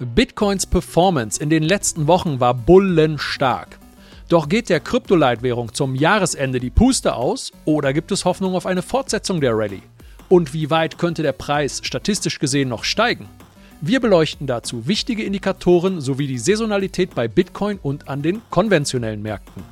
[0.00, 3.80] Bitcoins Performance in den letzten Wochen war bullenstark.
[4.28, 8.82] Doch geht der Kryptoleitwährung zum Jahresende die Puste aus oder gibt es Hoffnung auf eine
[8.82, 9.82] Fortsetzung der Rallye?
[10.28, 13.28] Und wie weit könnte der Preis statistisch gesehen noch steigen?
[13.80, 19.64] Wir beleuchten dazu wichtige Indikatoren sowie die Saisonalität bei Bitcoin und an den konventionellen Märkten.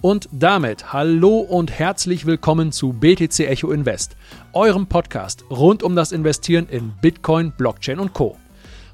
[0.00, 4.16] Und damit hallo und herzlich willkommen zu BTC Echo Invest,
[4.54, 8.36] eurem Podcast rund um das Investieren in Bitcoin, Blockchain und Co.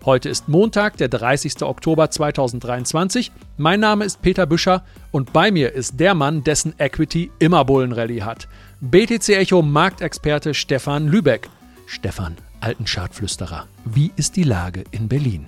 [0.05, 1.63] Heute ist Montag, der 30.
[1.63, 3.31] Oktober 2023.
[3.57, 8.23] Mein Name ist Peter Büscher und bei mir ist der Mann, dessen Equity immer Bullenrallye
[8.23, 8.49] hat.
[8.81, 11.49] BTC Echo Marktexperte Stefan Lübeck.
[11.87, 15.47] Stefan, alten Schadflüsterer, wie ist die Lage in Berlin?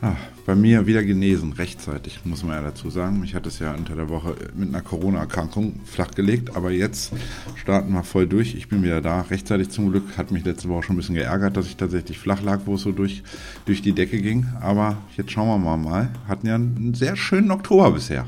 [0.00, 0.16] Ach,
[0.46, 3.20] bei mir wieder genesen, rechtzeitig, muss man ja dazu sagen.
[3.24, 7.12] Ich hatte es ja unter der Woche mit einer Corona-Erkrankung flachgelegt, aber jetzt
[7.56, 8.54] starten wir voll durch.
[8.54, 10.16] Ich bin wieder da, rechtzeitig zum Glück.
[10.16, 12.82] Hat mich letzte Woche schon ein bisschen geärgert, dass ich tatsächlich flach lag, wo es
[12.82, 13.24] so durch,
[13.66, 14.46] durch die Decke ging.
[14.60, 16.10] Aber jetzt schauen wir mal mal.
[16.28, 18.26] Hatten ja einen sehr schönen Oktober bisher.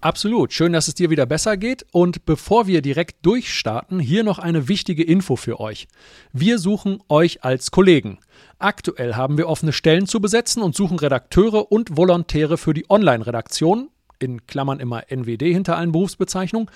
[0.00, 0.52] Absolut.
[0.52, 1.86] Schön, dass es dir wieder besser geht.
[1.90, 5.88] Und bevor wir direkt durchstarten, hier noch eine wichtige Info für euch.
[6.32, 8.18] Wir suchen euch als Kollegen.
[8.58, 13.88] Aktuell haben wir offene Stellen zu besetzen und suchen Redakteure und Volontäre für die Online-Redaktion,
[14.18, 16.70] in Klammern immer NWD hinter allen Berufsbezeichnungen,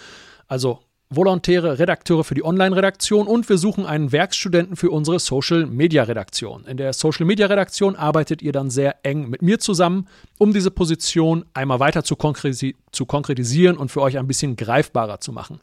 [0.47, 0.81] also
[1.13, 6.67] Volontäre, Redakteure für die Online-Redaktion und wir suchen einen Werkstudenten für unsere Social-Media-Redaktion.
[6.67, 10.07] In der Social-Media-Redaktion arbeitet ihr dann sehr eng mit mir zusammen,
[10.39, 15.19] um diese Position einmal weiter zu, konkreti zu konkretisieren und für euch ein bisschen greifbarer
[15.19, 15.61] zu machen.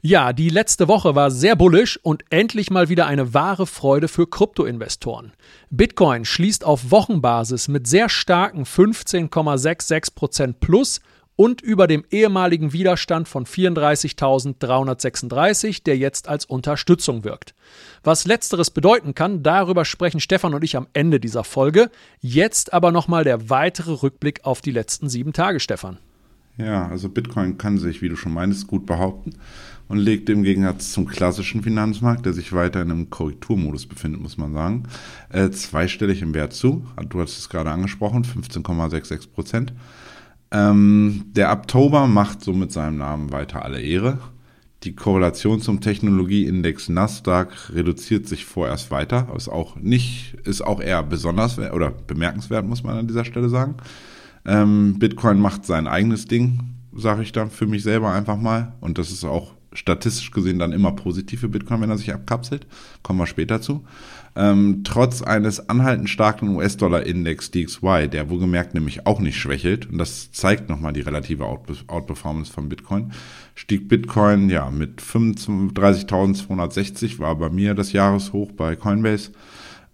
[0.04, 4.26] Ja, die letzte Woche war sehr bullisch und endlich mal wieder eine wahre Freude für
[4.26, 5.32] Kryptoinvestoren.
[5.70, 11.02] Bitcoin schließt auf Wochenbasis mit sehr starken 15,66% plus
[11.36, 17.54] und über dem ehemaligen Widerstand von 34.336, der jetzt als Unterstützung wirkt.
[18.04, 21.92] Was letzteres bedeuten kann, darüber sprechen Stefan und ich am Ende dieser Folge.
[22.22, 26.00] Jetzt aber nochmal der weitere Rückblick auf die letzten sieben Tage, Stefan.
[26.58, 29.36] Ja, also Bitcoin kann sich, wie du schon meinst, gut behaupten
[29.92, 34.38] und legt im Gegensatz zum klassischen Finanzmarkt, der sich weiter in einem Korrekturmodus befindet, muss
[34.38, 34.84] man sagen,
[35.30, 36.86] äh, zweistellig im Wert zu.
[37.10, 39.74] Du hast es gerade angesprochen, 15,66 Prozent.
[40.50, 44.20] Ähm, der Oktober macht so mit seinem Namen weiter alle Ehre.
[44.84, 49.28] Die Korrelation zum Technologieindex Nasdaq reduziert sich vorerst weiter.
[49.36, 53.76] Ist auch nicht, ist auch eher besonders oder bemerkenswert, muss man an dieser Stelle sagen.
[54.46, 56.62] Ähm, Bitcoin macht sein eigenes Ding,
[56.96, 58.73] sage ich dann für mich selber einfach mal.
[58.80, 62.67] Und das ist auch statistisch gesehen dann immer positiv für Bitcoin, wenn er sich abkapselt.
[63.04, 63.86] Kommen wir später zu.
[64.36, 70.31] Ähm, trotz eines anhaltend starken US-Dollar-Index DXY, der wohlgemerkt nämlich auch nicht schwächelt, und das
[70.31, 73.11] zeigt nochmal die relative Outperformance von Bitcoin,
[73.55, 79.31] stieg Bitcoin ja mit 35.260, war bei mir das Jahreshoch bei Coinbase,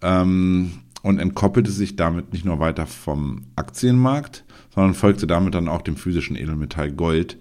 [0.02, 0.70] ähm,
[1.02, 4.44] und entkoppelte sich damit nicht nur weiter vom Aktienmarkt,
[4.74, 7.38] sondern folgte damit dann auch dem physischen Edelmetall Gold,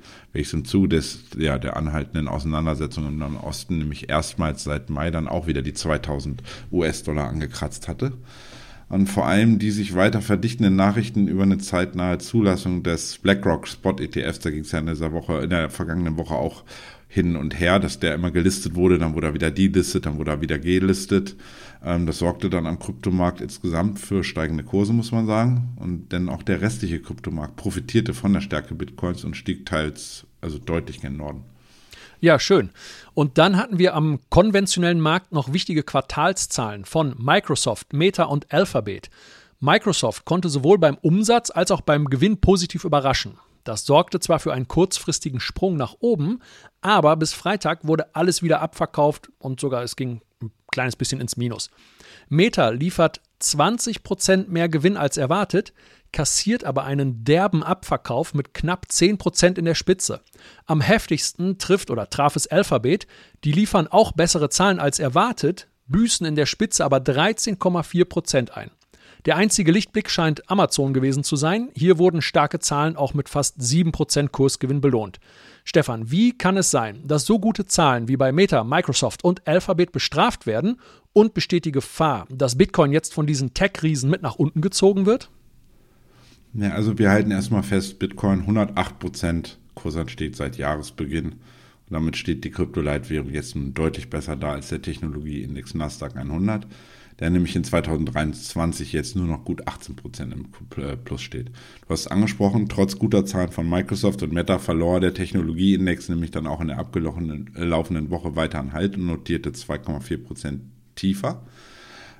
[0.53, 5.27] im Zuge des, ja, der anhaltenden Auseinandersetzungen im Nahen Osten nämlich erstmals seit Mai dann
[5.27, 8.13] auch wieder die 2000 US-Dollar angekratzt hatte.
[8.89, 13.97] Und vor allem die sich weiter verdichtenden Nachrichten über eine zeitnahe Zulassung des BlackRock Spot
[13.99, 16.63] ETFs, da ging es ja in dieser Woche, in der vergangenen Woche auch
[17.09, 20.31] hin und her, dass der immer gelistet wurde, dann wurde er wieder delistet, dann wurde
[20.31, 21.35] er wieder gelistet.
[21.87, 25.69] Ähm, das sorgte dann am Kryptomarkt insgesamt für steigende Kurse, muss man sagen.
[25.77, 30.59] Und denn auch der restliche Kryptomarkt profitierte von der Stärke Bitcoins und stieg teils also
[30.59, 31.45] deutlich gen Norden.
[32.19, 32.71] Ja, schön.
[33.13, 39.09] Und dann hatten wir am konventionellen Markt noch wichtige Quartalszahlen von Microsoft, Meta und Alphabet.
[39.59, 43.37] Microsoft konnte sowohl beim Umsatz als auch beim Gewinn positiv überraschen.
[43.63, 46.39] Das sorgte zwar für einen kurzfristigen Sprung nach oben,
[46.81, 51.37] aber bis Freitag wurde alles wieder abverkauft und sogar es ging ein kleines bisschen ins
[51.37, 51.69] Minus.
[52.29, 55.73] Meta liefert 20% mehr Gewinn als erwartet,
[56.11, 60.21] kassiert aber einen derben Abverkauf mit knapp 10% in der Spitze.
[60.65, 63.07] Am heftigsten trifft oder traf es Alphabet,
[63.43, 68.71] die liefern auch bessere Zahlen als erwartet, büßen in der Spitze aber 13,4% ein.
[69.27, 71.67] Der einzige Lichtblick scheint Amazon gewesen zu sein.
[71.75, 75.19] Hier wurden starke Zahlen auch mit fast 7% Kursgewinn belohnt.
[75.65, 79.91] Stefan, wie kann es sein, dass so gute Zahlen wie bei Meta, Microsoft und Alphabet
[79.91, 80.79] bestraft werden
[81.11, 85.29] und besteht die Gefahr, dass Bitcoin jetzt von diesen Tech-Riesen mit nach unten gezogen wird?
[86.53, 91.33] Ja, also wir halten erstmal fest, Bitcoin 108% Kursanstieg seit Jahresbeginn.
[91.33, 91.39] Und
[91.89, 96.65] damit steht die Kryptoleitwährung jetzt nun deutlich besser da als der Technologieindex Nasdaq 100.
[97.19, 100.49] der nämlich in 2023 jetzt nur noch gut 18% im
[101.03, 101.49] Plus steht.
[101.49, 106.47] Du hast angesprochen, trotz guter Zahlen von Microsoft und Meta verlor der Technologieindex nämlich dann
[106.47, 110.59] auch in der abgelaufenen Woche weiter an Halt und notierte 2,4%
[110.95, 111.43] tiefer.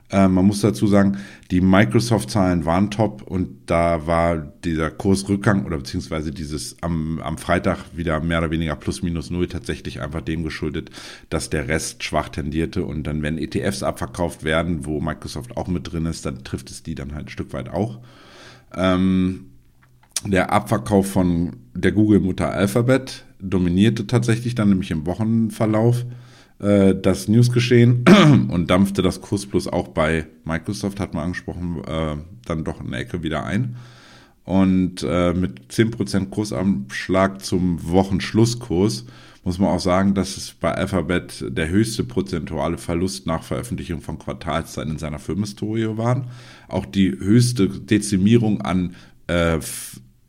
[0.09, 1.18] Äh, man muss dazu sagen,
[1.51, 7.86] die Microsoft-Zahlen waren top und da war dieser Kursrückgang oder beziehungsweise dieses am, am Freitag
[7.94, 10.92] wieder mehr oder weniger plus minus null tatsächlich einfach dem geschuldet,
[11.30, 15.92] dass der Rest schwach tendierte und dann, wenn ETFs abverkauft werden, wo Microsoft auch mit
[15.92, 18.00] drin ist, dann trifft es die dann halt ein Stück weit auch.
[18.74, 19.48] Ähm,
[20.25, 26.06] der Abverkauf von der Google-Mutter Alphabet dominierte tatsächlich dann nämlich im Wochenverlauf
[26.59, 28.06] äh, das Newsgeschehen
[28.50, 32.15] und dampfte das Kursplus auch bei Microsoft, hat man angesprochen, äh,
[32.45, 33.75] dann doch eine Ecke wieder ein.
[34.44, 39.06] Und äh, mit 10% Kursabschlag zum Wochenschlusskurs
[39.44, 44.19] muss man auch sagen, dass es bei Alphabet der höchste prozentuale Verlust nach Veröffentlichung von
[44.19, 46.27] Quartalszahlen in seiner Firmenhistorie waren.
[46.68, 48.95] Auch die höchste Dezimierung an
[49.27, 49.59] äh,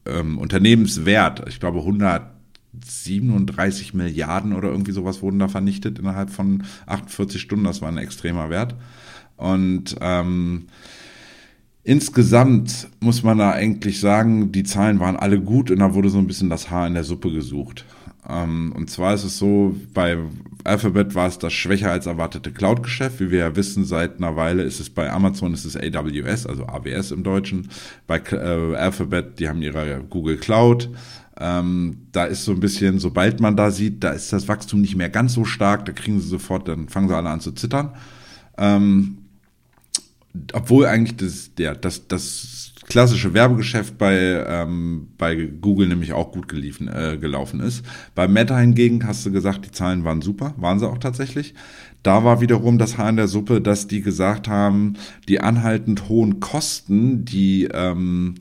[0.06, 2.37] ähm, Unternehmenswert, ich glaube 100
[2.84, 7.64] 37 Milliarden oder irgendwie sowas wurden da vernichtet innerhalb von 48 Stunden.
[7.64, 8.74] Das war ein extremer Wert.
[9.36, 10.66] Und ähm,
[11.84, 16.18] insgesamt muss man da eigentlich sagen, die Zahlen waren alle gut und da wurde so
[16.18, 17.84] ein bisschen das Haar in der Suppe gesucht.
[18.28, 20.18] Ähm, und zwar ist es so, bei
[20.64, 23.20] Alphabet war es das schwächer als erwartete Cloud-Geschäft.
[23.20, 26.66] Wie wir ja wissen, seit einer Weile ist es bei Amazon ist es AWS, also
[26.66, 27.70] AWS im Deutschen.
[28.06, 30.90] Bei äh, Alphabet, die haben ihre Google Cloud.
[31.40, 34.96] Ähm, da ist so ein bisschen, sobald man da sieht, da ist das Wachstum nicht
[34.96, 37.94] mehr ganz so stark, da kriegen sie sofort, dann fangen sie alle an zu zittern.
[38.56, 39.18] Ähm,
[40.52, 46.48] obwohl eigentlich das, der, das, das klassische Werbegeschäft bei, ähm, bei Google nämlich auch gut
[46.48, 47.84] geliefen, äh, gelaufen ist.
[48.14, 51.54] Bei Meta hingegen hast du gesagt, die Zahlen waren super, waren sie auch tatsächlich.
[52.02, 54.94] Da war wiederum das Haar in der Suppe, dass die gesagt haben,
[55.28, 58.36] die anhaltend hohen Kosten, die ähm,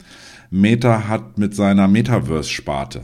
[0.50, 3.04] Meta hat mit seiner Metaverse-Sparte.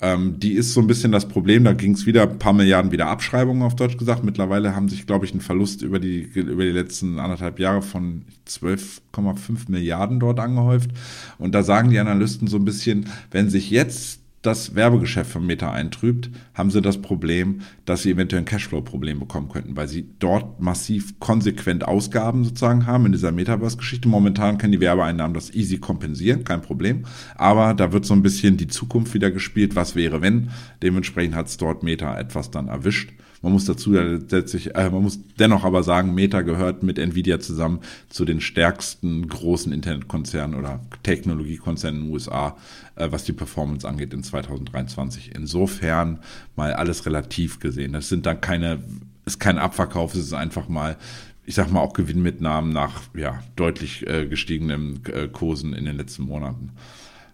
[0.00, 1.64] Ähm, die ist so ein bisschen das Problem.
[1.64, 4.24] Da ging es wieder ein paar Milliarden wieder Abschreibungen auf Deutsch gesagt.
[4.24, 8.22] Mittlerweile haben sich, glaube ich, ein Verlust über die, über die letzten anderthalb Jahre von
[8.46, 10.90] 12,5 Milliarden dort angehäuft.
[11.38, 15.72] Und da sagen die Analysten so ein bisschen, wenn sich jetzt das Werbegeschäft von Meta
[15.72, 20.60] eintrübt, haben sie das Problem, dass sie eventuell ein Cashflow-Problem bekommen könnten, weil sie dort
[20.60, 24.08] massiv konsequent Ausgaben sozusagen haben in dieser Metaverse-Geschichte.
[24.08, 27.04] Momentan können die Werbeeinnahmen das easy kompensieren, kein Problem.
[27.34, 30.50] Aber da wird so ein bisschen die Zukunft wieder gespielt, was wäre, wenn.
[30.82, 33.12] Dementsprechend hat es dort Meta etwas dann erwischt.
[33.46, 37.78] Man muss dazu letztlich, äh, man muss dennoch aber sagen, Meta gehört mit Nvidia zusammen
[38.08, 42.56] zu den stärksten großen Internetkonzernen oder Technologiekonzernen in den USA,
[42.96, 45.30] äh, was die Performance angeht in 2023.
[45.32, 46.18] Insofern
[46.56, 47.92] mal alles relativ gesehen.
[47.92, 48.82] Das sind dann keine,
[49.26, 50.96] ist kein Abverkauf, es ist einfach mal
[51.44, 56.24] ich sag mal auch Gewinnmitnahmen nach ja, deutlich äh, gestiegenen äh, Kursen in den letzten
[56.24, 56.72] Monaten.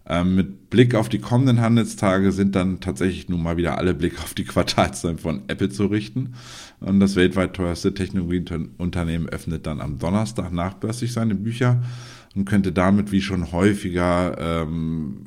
[0.06, 4.18] Ähm, mit Blick auf die kommenden Handelstage sind dann tatsächlich nun mal wieder alle Blick
[4.22, 6.34] auf die Quartalszahlen von Apple zu richten.
[6.80, 11.82] Und das weltweit teuerste Technologieunternehmen öffnet dann am Donnerstag nachbörslich seine Bücher
[12.34, 15.26] und könnte damit wie schon häufiger ähm,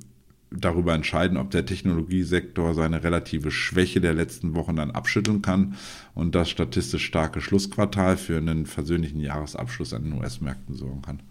[0.52, 5.76] darüber entscheiden, ob der Technologiesektor seine relative Schwäche der letzten Wochen dann abschütteln kann
[6.14, 11.22] und das statistisch starke Schlussquartal für einen versöhnlichen Jahresabschluss an den US-Märkten sorgen kann.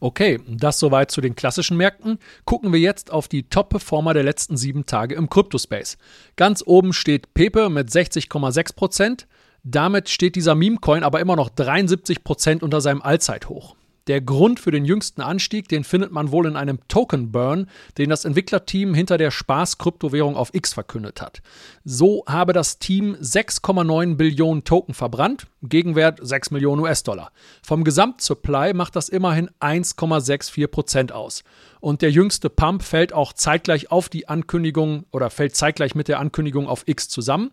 [0.00, 2.18] Okay, das soweit zu den klassischen Märkten.
[2.46, 5.98] Gucken wir jetzt auf die Top-Performer der letzten sieben Tage im Kryptospace.
[6.36, 9.26] Ganz oben steht Pepe mit 60,6 Prozent.
[9.62, 13.76] Damit steht dieser Meme-Coin aber immer noch 73 Prozent unter seinem Allzeithoch.
[14.10, 18.10] Der Grund für den jüngsten Anstieg, den findet man wohl in einem Token Burn, den
[18.10, 21.42] das Entwicklerteam hinter der Spaß-Kryptowährung auf X verkündet hat.
[21.84, 27.30] So habe das Team 6,9 Billionen Token verbrannt, Gegenwert 6 Millionen US-Dollar.
[27.62, 31.44] Vom Gesamtsupply macht das immerhin 1,64 Prozent aus.
[31.78, 36.18] Und der jüngste Pump fällt auch zeitgleich auf die Ankündigung oder fällt zeitgleich mit der
[36.18, 37.52] Ankündigung auf X zusammen.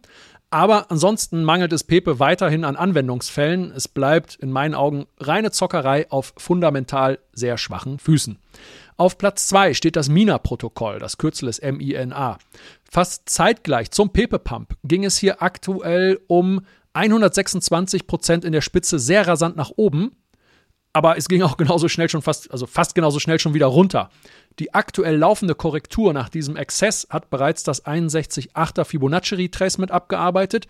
[0.49, 3.71] Aber ansonsten mangelt es Pepe weiterhin an Anwendungsfällen.
[3.71, 8.39] Es bleibt in meinen Augen reine Zockerei auf fundamental sehr schwachen Füßen.
[8.95, 12.39] Auf Platz 2 steht das MINA-Protokoll, das Kürzel ist MINA.
[12.89, 16.61] Fast zeitgleich zum Pepe-Pump ging es hier aktuell um
[16.93, 20.15] 126 Prozent in der Spitze sehr rasant nach oben.
[20.97, 24.09] Aber es ging auch genauso schnell schon fast, also fast genauso schnell schon wieder runter.
[24.57, 30.67] Die aktuell laufende Korrektur nach diesem Exzess hat bereits das 61,8er Fibonacci-Retracement abgearbeitet.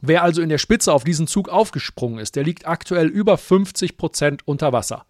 [0.00, 3.98] Wer also in der Spitze auf diesen Zug aufgesprungen ist, der liegt aktuell über 50
[3.98, 5.04] Prozent unter Wasser.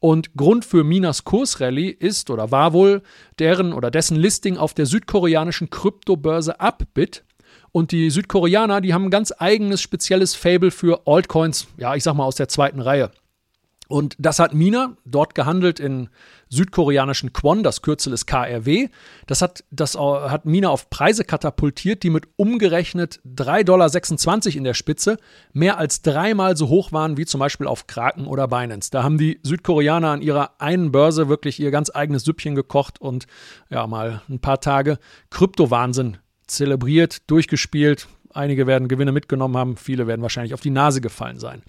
[0.00, 3.02] Und Grund für Minas Kursrallye ist oder war wohl
[3.38, 7.22] deren oder dessen Listing auf der südkoreanischen Kryptobörse Upbit.
[7.70, 12.14] Und die Südkoreaner, die haben ein ganz eigenes, spezielles Fable für Altcoins, ja, ich sag
[12.14, 13.12] mal aus der zweiten Reihe.
[13.90, 16.10] Und das hat Mina dort gehandelt in
[16.48, 18.88] südkoreanischen Kwon, das Kürzel ist KRW.
[19.26, 24.74] Das hat, das hat Mina auf Preise katapultiert, die mit umgerechnet 3,26 Dollar in der
[24.74, 25.16] Spitze
[25.52, 28.92] mehr als dreimal so hoch waren wie zum Beispiel auf Kraken oder Binance.
[28.92, 33.26] Da haben die Südkoreaner an ihrer einen Börse wirklich ihr ganz eigenes Süppchen gekocht und
[33.70, 38.06] ja, mal ein paar Tage Kryptowahnsinn zelebriert, durchgespielt.
[38.32, 41.62] Einige werden Gewinne mitgenommen haben, viele werden wahrscheinlich auf die Nase gefallen sein.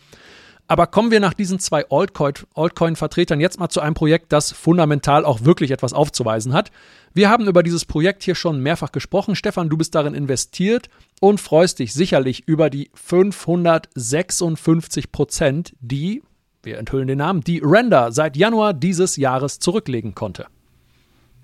[0.71, 5.43] Aber kommen wir nach diesen zwei Altcoin-Vertretern jetzt mal zu einem Projekt, das fundamental auch
[5.43, 6.71] wirklich etwas aufzuweisen hat.
[7.13, 9.35] Wir haben über dieses Projekt hier schon mehrfach gesprochen.
[9.35, 10.87] Stefan, du bist darin investiert
[11.19, 16.23] und freust dich sicherlich über die 556 Prozent, die,
[16.63, 20.45] wir enthüllen den Namen, die Render seit Januar dieses Jahres zurücklegen konnte.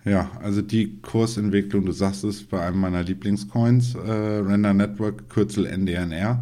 [0.05, 5.65] Ja, also die Kursentwicklung, du sagst es, bei einem meiner Lieblingscoins, äh, Render Network, Kürzel
[5.65, 6.41] NDNR,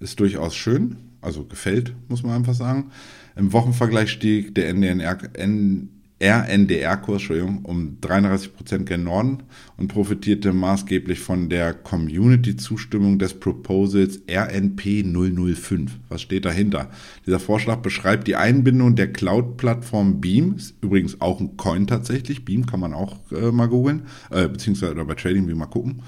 [0.00, 0.96] ist durchaus schön
[1.26, 2.90] also gefällt, muss man einfach sagen.
[3.34, 4.72] Im Wochenvergleich stieg der
[6.18, 7.24] RNDR-Kurs
[7.64, 9.42] um 33 Prozent gen Norden
[9.76, 15.98] und profitierte maßgeblich von der Community-Zustimmung des Proposals RNP 005.
[16.08, 16.90] Was steht dahinter?
[17.26, 22.64] Dieser Vorschlag beschreibt die Einbindung der Cloud-Plattform Beam, ist übrigens auch ein Coin tatsächlich, Beam
[22.64, 26.02] kann man auch äh, mal googeln, äh, beziehungsweise bei TradingView mal gucken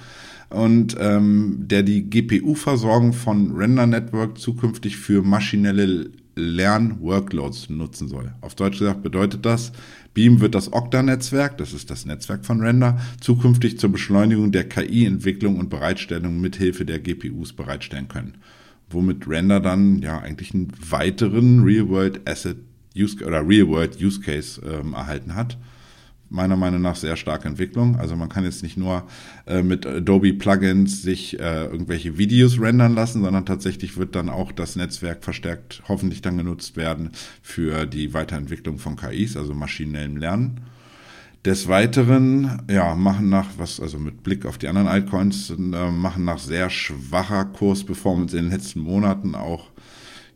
[0.51, 8.33] und ähm, der die GPU-Versorgung von Render Network zukünftig für maschinelle Lern-Workloads nutzen soll.
[8.41, 9.73] Auf Deutsch gesagt bedeutet das,
[10.15, 15.59] Beam wird das Okta-Netzwerk, das ist das Netzwerk von Render, zukünftig zur Beschleunigung der KI-Entwicklung
[15.59, 18.39] und Bereitstellung mithilfe der GPUs bereitstellen können.
[18.91, 22.57] Womit Render dann ja eigentlich einen weiteren Real-World Asset
[22.97, 25.59] Use oder Real-World Use Case ähm, erhalten hat
[26.31, 27.97] meiner Meinung nach sehr starke Entwicklung.
[27.97, 29.05] Also man kann jetzt nicht nur
[29.47, 34.53] äh, mit Adobe Plugins sich äh, irgendwelche Videos rendern lassen, sondern tatsächlich wird dann auch
[34.53, 37.11] das Netzwerk verstärkt hoffentlich dann genutzt werden
[37.43, 40.61] für die Weiterentwicklung von KIs, also maschinellem Lernen.
[41.45, 46.25] Des Weiteren, ja, machen nach, was, also mit Blick auf die anderen Altcoins, äh, machen
[46.25, 49.71] nach sehr schwacher Kursperformance in den letzten Monaten auch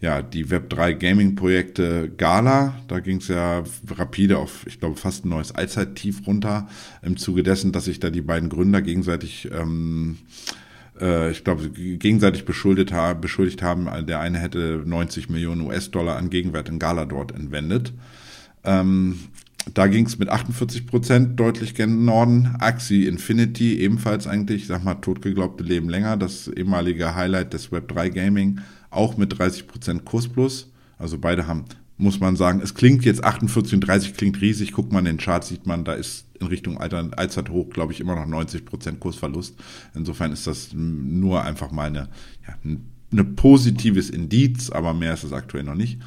[0.03, 5.29] ja, die Web3 Gaming-Projekte Gala, da ging es ja rapide auf, ich glaube, fast ein
[5.29, 6.67] neues Allzeittief runter,
[7.03, 10.19] im Zuge dessen, dass sich da die beiden Gründer gegenseitig, ähm,
[11.01, 16.31] äh, ich glaube, gegenseitig beschuldigt, ha beschuldigt haben, der eine hätte 90 Millionen US-Dollar an
[16.31, 17.93] Gegenwert in Gala dort entwendet.
[18.65, 19.21] Ähm,
[19.73, 22.57] da ging es mit 48 Prozent deutlich gen Norden.
[22.59, 28.61] Axie Infinity ebenfalls eigentlich, sag mal, totgeglaubte Leben länger, das ehemalige Highlight des Web3 Gaming
[28.93, 30.71] auch mit 30 Prozent Kurs plus.
[30.99, 31.65] Also beide haben,
[31.97, 34.73] muss man sagen, es klingt jetzt 48 und 30 klingt riesig.
[34.73, 38.01] Guckt man den Chart, sieht man, da ist in Richtung Alter, Allzeit hoch, glaube ich,
[38.01, 39.57] immer noch 90 Prozent Kursverlust.
[39.95, 42.09] Insofern ist das nur einfach mal eine,
[42.47, 46.01] ja, ein positives Indiz, aber mehr ist es aktuell noch nicht.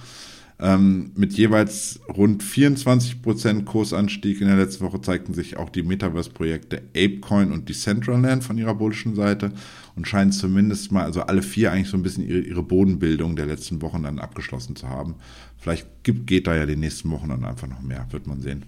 [0.57, 6.83] Ähm, mit jeweils rund 24% Kursanstieg in der letzten Woche zeigten sich auch die Metaverse-Projekte
[6.95, 9.51] Apecoin und Decentraland von ihrer bullischen Seite
[9.97, 13.47] und scheinen zumindest mal, also alle vier eigentlich so ein bisschen ihre, ihre Bodenbildung der
[13.47, 15.15] letzten Wochen dann abgeschlossen zu haben.
[15.57, 18.65] Vielleicht gibt, geht da ja die nächsten Wochen dann einfach noch mehr, wird man sehen.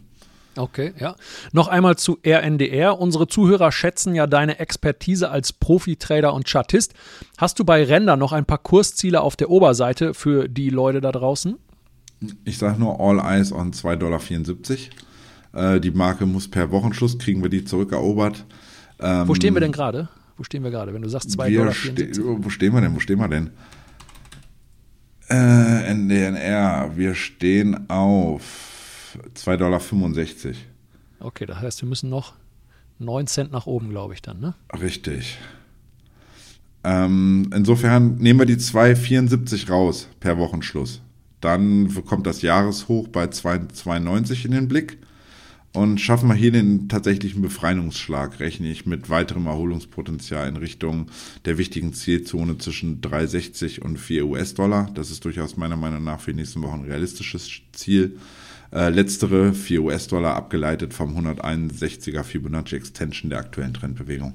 [0.57, 1.15] Okay, ja.
[1.53, 2.99] Noch einmal zu RNDR.
[2.99, 6.93] Unsere Zuhörer schätzen ja deine Expertise als Profi-Trader und Chartist.
[7.37, 11.11] Hast du bei Render noch ein paar Kursziele auf der Oberseite für die Leute da
[11.11, 11.57] draußen?
[12.45, 14.89] Ich sage nur All Eyes on 2,74
[15.53, 15.75] Dollar.
[15.75, 18.45] Äh, die Marke muss per Wochenschluss, kriegen wir die zurückerobert.
[18.99, 20.09] Ähm, Wo stehen wir denn gerade?
[20.37, 21.73] Wo stehen wir gerade, wenn du sagst 2,74 Dollar?
[21.73, 22.95] Ste wo stehen wir denn?
[22.95, 23.51] Wo stehen wir denn?
[25.29, 29.81] Äh, NDNR, wir stehen auf 2,65 Dollar.
[31.19, 32.33] Okay, das heißt, wir müssen noch
[32.99, 34.55] 9 Cent nach oben, glaube ich, dann, ne?
[34.79, 35.37] Richtig.
[36.83, 41.01] Ähm, insofern nehmen wir die 2,74 raus per Wochenschluss.
[41.41, 44.97] Dann kommt das Jahreshoch bei 2,92 in den Blick.
[45.73, 51.11] Und schaffen wir hier den tatsächlichen Befreiungsschlag, rechne ich mit weiterem Erholungspotenzial in Richtung
[51.45, 54.89] der wichtigen Zielzone zwischen 3,60 und 4 US-Dollar.
[54.95, 58.17] Das ist durchaus meiner Meinung nach für die nächsten Wochen ein realistisches Ziel.
[58.73, 64.33] Äh, letztere 4 US-Dollar abgeleitet vom 161er Fibonacci Extension der aktuellen Trendbewegung.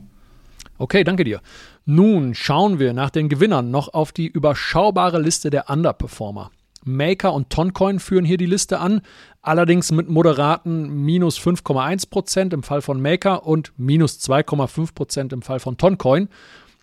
[0.79, 1.41] Okay, danke dir.
[1.85, 6.51] Nun schauen wir nach den Gewinnern noch auf die überschaubare Liste der Underperformer.
[6.85, 9.01] Maker und Toncoin führen hier die Liste an,
[9.41, 15.77] allerdings mit moderaten minus 5,1% im Fall von Maker und minus 2,5% im Fall von
[15.77, 16.29] Toncoin.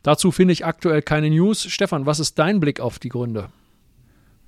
[0.03, 1.63] Dazu finde ich aktuell keine News.
[1.63, 3.49] Stefan, was ist dein Blick auf die Gründe?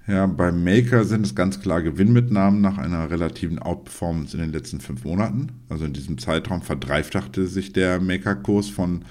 [0.08, 4.82] Ja, beim Maker sind es ganz klar Gewinnmitnahmen nach einer relativen Outperformance in den letzten
[4.82, 5.50] fünf Monaten.
[5.70, 9.06] Also in diesem Zeitraum verdreifachte sich der Maker-Kurs von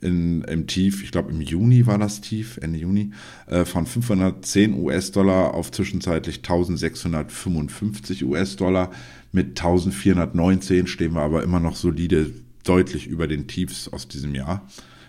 [0.00, 3.10] in, im Tief, ich glaube im Juni war das Tief, Ende Juni,
[3.46, 8.90] äh, von 510 US-Dollar auf zwischenzeitlich 1655 US-Dollar.
[9.32, 12.32] Mit 1419 stehen wir aber immer noch solide,
[12.64, 14.66] deutlich über den Tiefs aus diesem Jahr.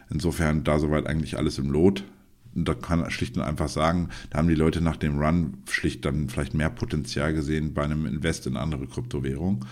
[0.10, 2.04] Insofern da soweit eigentlich alles im Lot.
[2.54, 6.04] Und da kann schlicht und einfach sagen, da haben die Leute nach dem Run schlicht
[6.04, 9.66] dann vielleicht mehr Potenzial gesehen bei einem Invest in andere Kryptowährungen.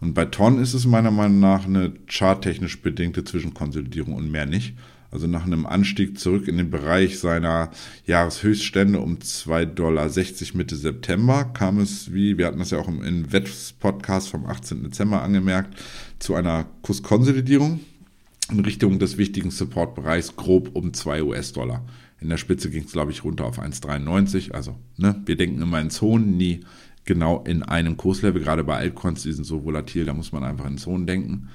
[0.00, 4.74] Und bei Ton ist es meiner Meinung nach eine charttechnisch bedingte Zwischenkonsolidierung und mehr nicht.
[5.10, 7.70] Also nach einem Anstieg zurück in den Bereich seiner
[8.06, 10.10] Jahreshöchststände um 2,60 Dollar
[10.54, 14.82] Mitte September kam es, wie wir hatten das ja auch im Invest-Podcast vom 18.
[14.82, 15.80] Dezember angemerkt,
[16.18, 17.80] zu einer Kurskonsolidierung
[18.50, 21.84] in Richtung des wichtigen Support-Bereichs grob um 2 US-Dollar.
[22.20, 24.52] In der Spitze ging es, glaube ich, runter auf 1,93.
[24.52, 26.60] Also, ne, wir denken immer in Zonen, nie
[27.06, 28.42] genau in einem Kurslevel.
[28.42, 31.48] Gerade bei Altcoins, die sind so volatil, da muss man einfach in Zonen denken.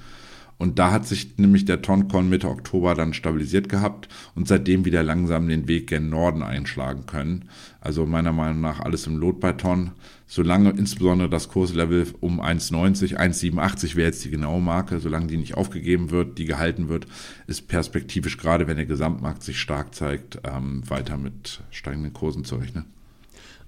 [0.62, 5.02] Und da hat sich nämlich der Toncoin Mitte Oktober dann stabilisiert gehabt und seitdem wieder
[5.02, 7.48] langsam den Weg gen Norden einschlagen können.
[7.80, 9.90] Also meiner Meinung nach alles im Lot bei Ton.
[10.28, 15.56] Solange insbesondere das Kurslevel um 1,90, 1,87 wäre jetzt die genaue Marke, solange die nicht
[15.56, 17.08] aufgegeben wird, die gehalten wird,
[17.48, 22.54] ist perspektivisch gerade, wenn der Gesamtmarkt sich stark zeigt, ähm, weiter mit steigenden Kursen zu
[22.54, 22.84] rechnen.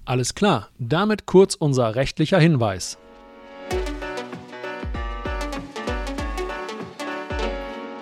[0.07, 2.99] Alles klar, damit kurz unser rechtlicher Hinweis.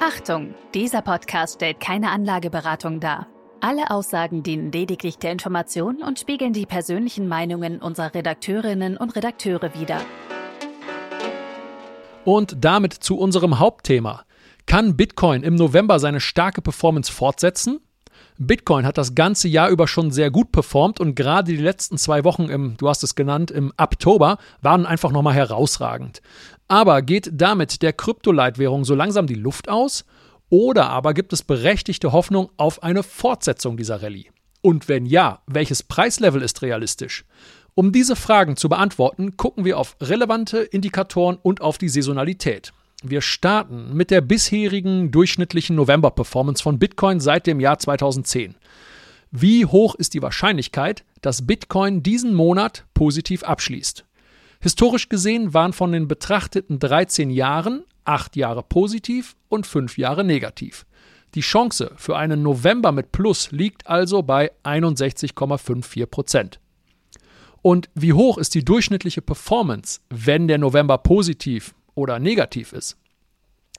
[0.01, 3.29] Achtung, dieser Podcast stellt keine Anlageberatung dar.
[3.61, 9.73] Alle Aussagen dienen lediglich der Information und spiegeln die persönlichen Meinungen unserer Redakteurinnen und Redakteure
[9.79, 10.01] wider.
[12.25, 14.25] Und damit zu unserem Hauptthema.
[14.67, 17.81] Kann Bitcoin im November seine starke Performance fortsetzen?
[18.39, 22.25] Bitcoin hat das ganze Jahr über schon sehr gut performt und gerade die letzten zwei
[22.25, 26.23] Wochen im, du hast es genannt, im Oktober waren einfach nochmal herausragend.
[26.69, 30.05] Aber geht damit der Kryptoleitwährung so langsam die Luft aus?
[30.49, 34.31] Oder aber gibt es berechtigte Hoffnung auf eine Fortsetzung dieser Rallye?
[34.61, 37.25] Und wenn ja, welches Preislevel ist realistisch?
[37.75, 42.73] Um diese Fragen zu beantworten, gucken wir auf relevante Indikatoren und auf die Saisonalität.
[43.05, 48.55] Wir starten mit der bisherigen durchschnittlichen November-Performance von Bitcoin seit dem Jahr 2010.
[49.33, 54.05] Wie hoch ist die Wahrscheinlichkeit, dass Bitcoin diesen Monat positiv abschließt?
[54.61, 60.87] Historisch gesehen waren von den betrachteten 13 Jahren 8 Jahre positiv und 5 Jahre negativ.
[61.35, 66.61] Die Chance für einen November mit Plus liegt also bei 61,54 Prozent.
[67.63, 72.97] Und wie hoch ist die durchschnittliche Performance, wenn der November positiv oder negativ ist.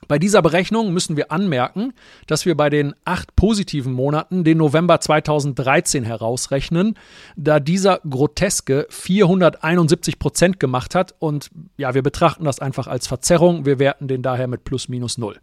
[0.08, 1.93] Bei dieser Berechnung müssen wir anmerken,
[2.28, 6.95] dass wir bei den acht positiven Monaten den November 2013 herausrechnen,
[7.36, 13.65] da dieser groteske 471 Prozent gemacht hat und ja, wir betrachten das einfach als Verzerrung,
[13.65, 15.39] wir werten den daher mit plus minus null.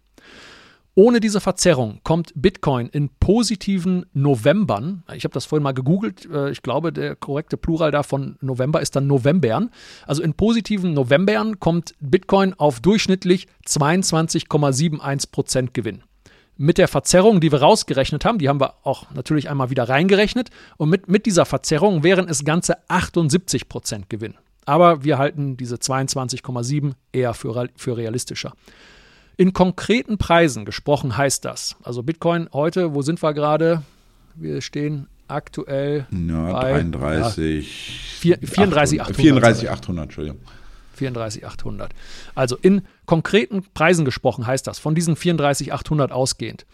[0.97, 6.51] Ohne diese Verzerrung kommt Bitcoin in positiven Novembern, ich habe das vorhin mal gegoogelt, äh,
[6.51, 9.71] ich glaube, der korrekte Plural da von November ist dann Novembern.
[10.07, 16.03] Also in positiven Novembern kommt Bitcoin auf durchschnittlich 22,71 Prozent Gewinn.
[16.57, 20.51] Mit der Verzerrung, die wir rausgerechnet haben, die haben wir auch natürlich einmal wieder reingerechnet,
[20.77, 24.35] und mit, mit dieser Verzerrung wären es ganze 78 Prozent Gewinn.
[24.67, 28.53] Aber wir halten diese 22,7 eher für, für realistischer.
[29.41, 33.81] In konkreten Preisen gesprochen heißt das, also Bitcoin heute, wo sind wir gerade?
[34.35, 40.41] Wir stehen aktuell ja, bei 33, ja, 34, 800, 34, 800, Entschuldigung.
[40.99, 41.89] 34.800.
[42.35, 46.67] Also in konkreten Preisen gesprochen heißt das, von diesen 34.800 ausgehend,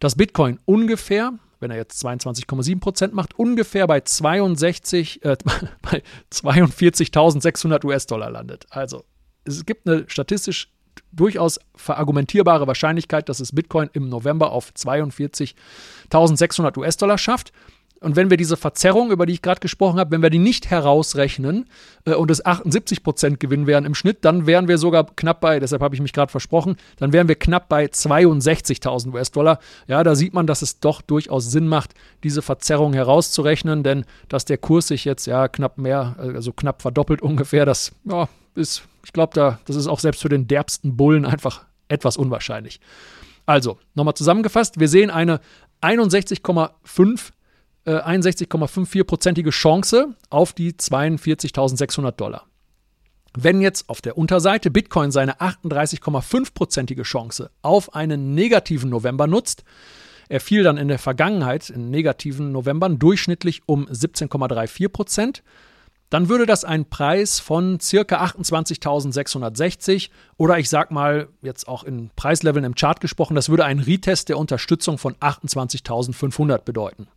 [0.00, 5.36] dass Bitcoin ungefähr, wenn er jetzt 22,7 Prozent macht, ungefähr bei 62, äh,
[5.82, 6.02] bei
[6.32, 8.66] 42.600 US-Dollar landet.
[8.70, 9.04] Also
[9.44, 10.72] es gibt eine statistisch
[11.12, 17.52] durchaus verargumentierbare Wahrscheinlichkeit, dass es Bitcoin im November auf 42.600 US-Dollar schafft.
[18.00, 20.70] Und wenn wir diese Verzerrung, über die ich gerade gesprochen habe, wenn wir die nicht
[20.70, 21.66] herausrechnen
[22.04, 25.82] äh, und es 78% Gewinn wären im Schnitt, dann wären wir sogar knapp bei, deshalb
[25.82, 29.58] habe ich mich gerade versprochen, dann wären wir knapp bei 62.000 US-Dollar.
[29.88, 34.44] Ja, da sieht man, dass es doch durchaus Sinn macht, diese Verzerrung herauszurechnen, denn dass
[34.44, 39.14] der Kurs sich jetzt ja knapp mehr, also knapp verdoppelt ungefähr, das ja, ist ich
[39.14, 42.78] glaube, da, das ist auch selbst für den derbsten Bullen einfach etwas unwahrscheinlich.
[43.46, 45.40] Also, nochmal zusammengefasst, wir sehen eine
[45.80, 47.30] 61,5
[47.86, 52.44] äh, 61,54-prozentige Chance auf die 42.600 Dollar.
[53.32, 59.64] Wenn jetzt auf der Unterseite Bitcoin seine 38,5-prozentige Chance auf einen negativen November nutzt,
[60.28, 65.42] er fiel dann in der Vergangenheit in negativen Novembern durchschnittlich um 17,34 Prozent
[66.10, 72.10] dann würde das einen Preis von circa 28.660 oder ich sag mal jetzt auch in
[72.16, 77.08] Preisleveln im Chart gesprochen, das würde einen Retest der Unterstützung von 28.500 bedeuten.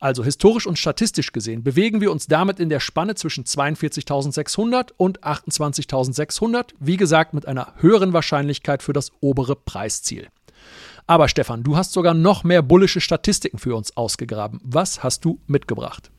[0.00, 5.22] Also historisch und statistisch gesehen bewegen wir uns damit in der Spanne zwischen 42.600 und
[5.22, 10.28] 28.600, wie gesagt mit einer höheren Wahrscheinlichkeit für das obere Preisziel.
[11.06, 14.60] Aber Stefan, du hast sogar noch mehr bullische Statistiken für uns ausgegraben.
[14.62, 16.10] Was hast du mitgebracht?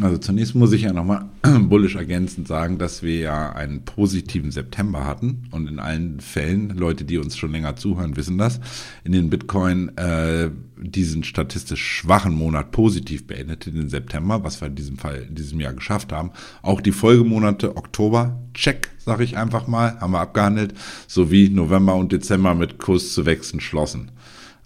[0.00, 5.04] Also zunächst muss ich ja nochmal bullisch ergänzend sagen, dass wir ja einen positiven September
[5.04, 8.60] hatten und in allen Fällen, Leute, die uns schon länger zuhören, wissen das,
[9.02, 14.76] in den Bitcoin äh, diesen statistisch schwachen Monat positiv beendete, den September, was wir in
[14.76, 16.30] diesem Fall in diesem Jahr geschafft haben.
[16.62, 20.74] Auch die Folgemonate Oktober, check, sage ich einfach mal, haben wir abgehandelt,
[21.08, 24.12] sowie November und Dezember mit Kurs zu wechseln schlossen.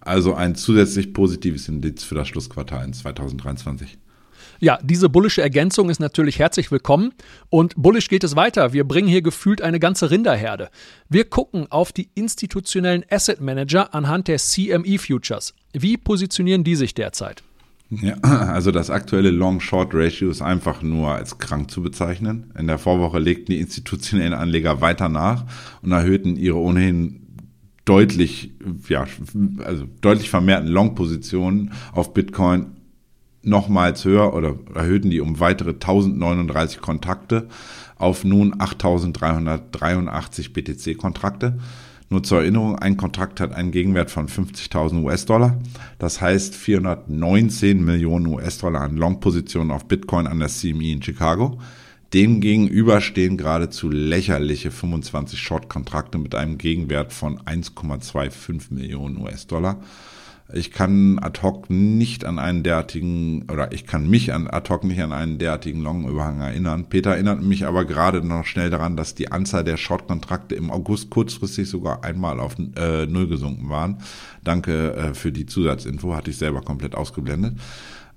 [0.00, 3.98] Also ein zusätzlich positives Indiz für das Schlussquartal in 2023.
[4.60, 7.12] Ja, diese bullische Ergänzung ist natürlich herzlich willkommen.
[7.50, 8.72] Und bullisch geht es weiter.
[8.72, 10.70] Wir bringen hier gefühlt eine ganze Rinderherde.
[11.08, 15.54] Wir gucken auf die institutionellen Asset Manager anhand der CME Futures.
[15.72, 17.42] Wie positionieren die sich derzeit?
[18.00, 22.52] Ja, also das aktuelle Long-Short-Ratio ist einfach nur als krank zu bezeichnen.
[22.58, 25.44] In der Vorwoche legten die institutionellen Anleger weiter nach
[25.82, 27.22] und erhöhten ihre ohnehin
[27.84, 28.52] deutlich,
[28.88, 29.06] ja,
[29.64, 32.76] also deutlich vermehrten Long-Positionen auf Bitcoin
[33.42, 37.48] nochmals höher oder erhöhten die um weitere 1039 Kontakte
[37.96, 41.58] auf nun 8383 BTC-Kontrakte.
[42.10, 45.58] Nur zur Erinnerung, ein Kontrakt hat einen Gegenwert von 50.000 US-Dollar.
[45.98, 51.58] Das heißt 419 Millionen US-Dollar an Long-Positionen auf Bitcoin an der CME in Chicago.
[52.12, 59.80] Demgegenüber stehen geradezu lächerliche 25 Short-Kontrakte mit einem Gegenwert von 1,25 Millionen US-Dollar.
[60.54, 64.84] Ich kann ad hoc nicht an einen derartigen, oder ich kann mich an ad hoc
[64.84, 66.86] nicht an einen derartigen Long-Überhang erinnern.
[66.90, 71.10] Peter erinnert mich aber gerade noch schnell daran, dass die Anzahl der Short-Kontrakte im August
[71.10, 73.98] kurzfristig sogar einmal auf äh, Null gesunken waren.
[74.44, 77.54] Danke äh, für die Zusatzinfo, hatte ich selber komplett ausgeblendet.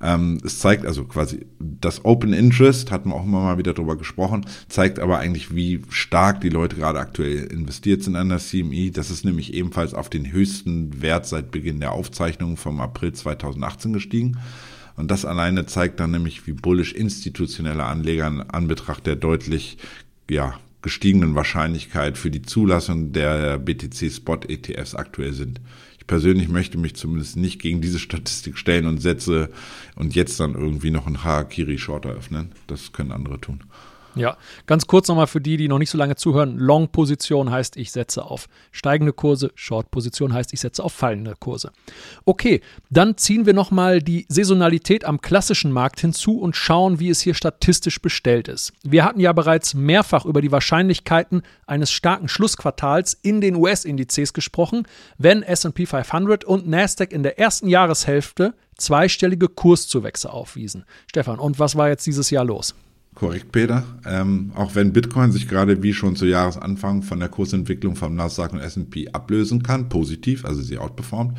[0.02, 3.98] Ähm, es zeigt also quasi, das Open Interest, hatten wir auch immer mal wieder drüber
[3.98, 8.92] gesprochen, zeigt aber eigentlich, wie stark die Leute gerade aktuell investiert sind an der CME.
[8.92, 13.94] Das ist nämlich ebenfalls auf den höchsten Wert seit Beginn der Aufzeichnung vom April 2018
[13.94, 14.38] gestiegen.
[14.98, 19.78] Und das alleine zeigt dann nämlich, wie bullisch institutionelle Anleger in Anbetracht der deutlich,
[20.30, 25.60] ja, gestiegenen Wahrscheinlichkeit für die Zulassung der BTC Spot ETFs aktuell sind
[26.08, 29.50] persönlich möchte mich zumindest nicht gegen diese Statistik stellen und setze
[29.96, 32.52] und jetzt dann irgendwie noch einen Harakiri-Short eröffnen.
[32.68, 33.62] Das können andere tun.
[34.16, 36.58] Ja, ganz kurz nochmal für die, die noch nicht so lange zuhören.
[36.58, 39.52] Long-Position heißt, ich setze auf steigende Kurse.
[39.56, 41.72] Short-Position heißt, ich setze auf fallende Kurse.
[42.24, 47.22] Okay, dann ziehen wir nochmal die Saisonalität am klassischen Markt hinzu und schauen, wie es
[47.22, 48.74] hier statistisch bestellt ist.
[48.84, 54.88] Wir hatten ja bereits mehrfach über die Wahrscheinlichkeiten eines starken Schlussquartals in den US-Indizes gesprochen,
[55.18, 60.86] wenn S&P 500 und Nasdaq in der ersten Jahreshälfte zweistellige Kurszuwächse aufwiesen.
[61.08, 62.76] Stefan, und was war jetzt dieses Jahr los?
[63.16, 63.84] Korrekt, Peter.
[64.06, 68.52] Ähm, auch wenn Bitcoin sich gerade wie schon zu Jahresanfang von der Kursentwicklung vom Nasdaq
[68.52, 71.38] und S&P ablösen kann, positiv, also sie outperformt,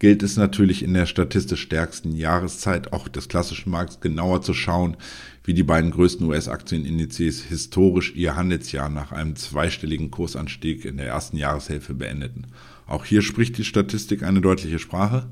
[0.00, 4.96] gilt es natürlich in der statistisch stärksten Jahreszeit auch des klassischen Markts genauer zu schauen,
[5.44, 11.36] wie die beiden größten US-Aktienindizes historisch ihr Handelsjahr nach einem zweistelligen Kursanstieg in der ersten
[11.36, 12.48] Jahreshälfte beendeten.
[12.88, 15.28] Auch hier spricht die Statistik eine deutliche Sprache.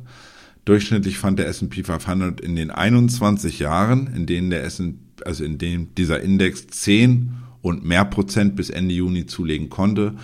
[0.64, 5.59] Durchschnittlich fand der S&P 500 in den 21 Jahren, in denen der S&P also in
[5.59, 10.14] dem dieser Index 10 und mehr Prozent bis Ende Juni zulegen konnte,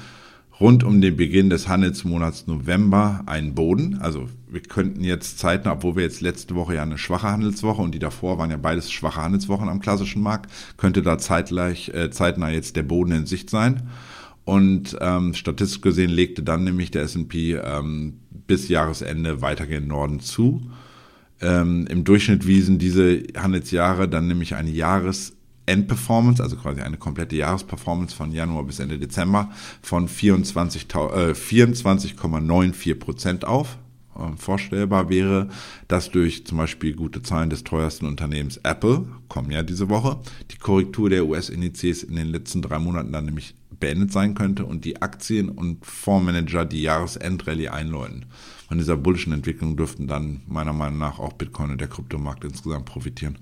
[0.61, 3.99] rund um den Beginn des Handelsmonats November einen Boden.
[4.01, 7.95] Also wir könnten jetzt zeitnah, obwohl wir jetzt letzte Woche ja eine schwache Handelswoche und
[7.95, 12.51] die davor waren ja beides schwache Handelswochen am klassischen Markt, könnte da zeitgleich, äh, zeitnah
[12.51, 13.89] jetzt der Boden in Sicht sein.
[14.45, 20.21] Und ähm, statistisch gesehen legte dann nämlich der S&P ähm, bis Jahresende weiter gen Norden
[20.21, 20.63] zu.
[21.41, 28.15] Ähm, Im Durchschnitt wiesen diese Handelsjahre dann nämlich eine Jahresendperformance, also quasi eine komplette Jahresperformance
[28.15, 29.51] von Januar bis Ende Dezember
[29.83, 32.17] von 24,94 äh, 24
[32.99, 33.79] Prozent auf.
[34.19, 35.49] Ähm, vorstellbar wäre,
[35.87, 40.19] dass durch zum Beispiel gute Zahlen des teuersten Unternehmens Apple, kommen ja diese Woche,
[40.51, 44.85] die Korrektur der US-Indizes in den letzten drei Monaten dann nämlich beendet sein könnte und
[44.85, 48.27] die Aktien- und Fondsmanager die Jahresendrallye einläuten.
[48.69, 52.85] Von dieser bullischen Entwicklung dürften dann meiner Meinung nach auch Bitcoin und der Kryptomarkt insgesamt
[52.85, 53.39] profitieren.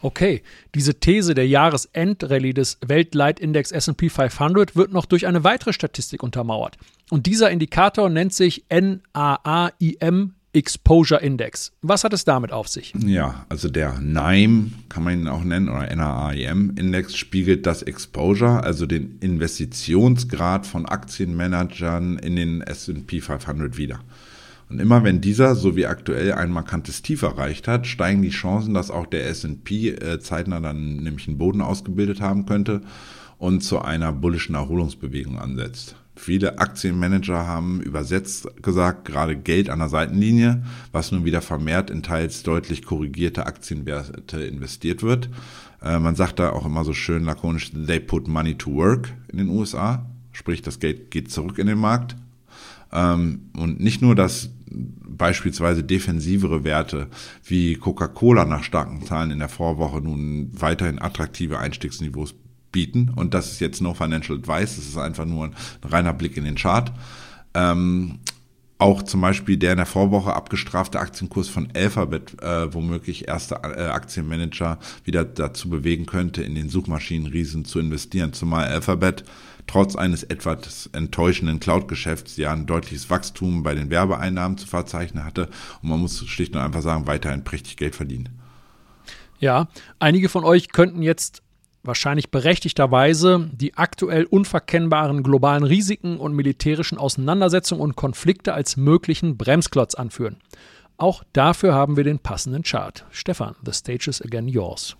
[0.00, 0.42] Okay,
[0.74, 6.76] diese These der Jahresendrallye des Weltleitindex S&P 500 wird noch durch eine weitere Statistik untermauert.
[7.10, 11.72] Und dieser Indikator nennt sich NAAIM Exposure Index.
[11.80, 12.92] Was hat es damit auf sich?
[12.98, 18.62] Ja, also der NIME kann man ihn auch nennen oder NAIM Index spiegelt das Exposure,
[18.62, 24.00] also den Investitionsgrad von Aktienmanagern in den S&P 500 wider.
[24.68, 28.74] Und immer wenn dieser, so wie aktuell, ein markantes Tief erreicht hat, steigen die Chancen,
[28.74, 32.82] dass auch der S&P äh, zeitnah dann nämlich einen Boden ausgebildet haben könnte
[33.38, 35.96] und zu einer bullischen Erholungsbewegung ansetzt.
[36.14, 42.02] Viele Aktienmanager haben übersetzt gesagt, gerade Geld an der Seitenlinie, was nun wieder vermehrt in
[42.02, 45.30] teils deutlich korrigierte Aktienwerte investiert wird.
[45.82, 49.38] Äh, man sagt da auch immer so schön lakonisch, they put money to work in
[49.38, 50.06] den USA.
[50.32, 52.14] Sprich, das Geld geht zurück in den Markt.
[52.92, 57.08] Ähm, und nicht nur, dass beispielsweise defensivere Werte
[57.44, 62.34] wie Coca-Cola nach starken Zahlen in der Vorwoche nun weiterhin attraktive Einstiegsniveaus
[62.72, 63.12] bieten.
[63.14, 65.54] Und das ist jetzt no financial advice, das ist einfach nur ein
[65.84, 66.92] reiner Blick in den Chart.
[67.54, 68.18] Ähm,
[68.82, 73.84] auch zum Beispiel der in der Vorwoche abgestrafte Aktienkurs von Alphabet äh, womöglich erste äh,
[73.86, 78.32] Aktienmanager wieder dazu bewegen könnte, in den Suchmaschinenriesen zu investieren.
[78.32, 79.22] Zumal Alphabet
[79.68, 85.48] trotz eines etwas enttäuschenden Cloud-Geschäfts ja ein deutliches Wachstum bei den Werbeeinnahmen zu verzeichnen hatte.
[85.80, 88.30] Und man muss schlicht und einfach sagen, weiterhin prächtig Geld verdienen.
[89.38, 89.68] Ja,
[90.00, 91.42] einige von euch könnten jetzt
[91.82, 99.94] wahrscheinlich berechtigterweise die aktuell unverkennbaren globalen Risiken und militärischen Auseinandersetzungen und Konflikte als möglichen Bremsklotz
[99.94, 100.36] anführen.
[100.96, 103.04] Auch dafür haben wir den passenden Chart.
[103.10, 104.96] Stefan, the stage is again yours.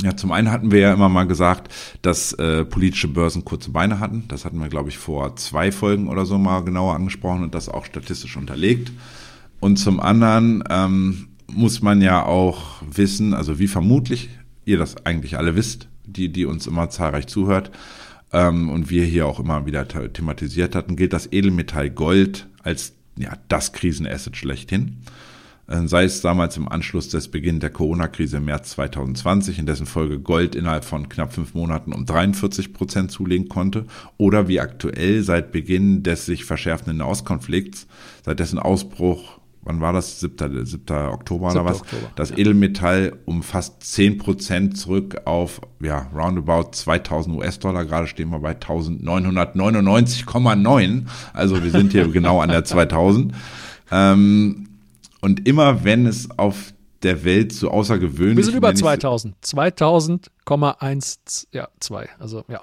[0.00, 4.00] Ja, zum einen hatten wir ja immer mal gesagt, dass äh, politische Börsen kurze Beine
[4.00, 4.24] hatten.
[4.28, 7.68] Das hatten wir, glaube ich, vor zwei Folgen oder so mal genauer angesprochen und das
[7.68, 8.90] auch statistisch unterlegt.
[9.60, 14.30] Und zum anderen ähm, muss man ja auch wissen, also wie vermutlich
[14.64, 17.70] ihr das eigentlich alle wisst, die, die uns immer zahlreich zuhört
[18.32, 23.36] ähm, und wir hier auch immer wieder thematisiert hatten, gilt das Edelmetall Gold als ja,
[23.48, 24.98] das Krisenasset schlechthin.
[25.68, 29.86] Äh, sei es damals im Anschluss des Beginn der Corona-Krise im März 2020, in dessen
[29.86, 35.22] Folge Gold innerhalb von knapp fünf Monaten um 43 Prozent zulegen konnte, oder wie aktuell
[35.22, 37.86] seit Beginn des sich verschärfenden Nahostkonflikts,
[38.24, 40.20] seit dessen Ausbruch wann war das?
[40.20, 40.64] 7.
[40.64, 40.84] 7.
[41.08, 41.60] Oktober 7.
[41.60, 41.80] oder was?
[41.82, 42.38] Oktober, das ja.
[42.38, 47.84] Edelmetall um fast 10 Prozent zurück auf, ja, roundabout 2000 US-Dollar.
[47.84, 51.02] Gerade stehen wir bei 1999,9.
[51.32, 53.34] Also wir sind hier genau an der 2000.
[53.90, 54.68] Ähm,
[55.20, 56.72] und immer wenn es auf
[57.02, 58.38] der Welt so außergewöhnlich.
[58.38, 59.36] Wir sind über 2000.
[59.44, 62.08] 2000,1, ja, 2.
[62.18, 62.62] Also, ja.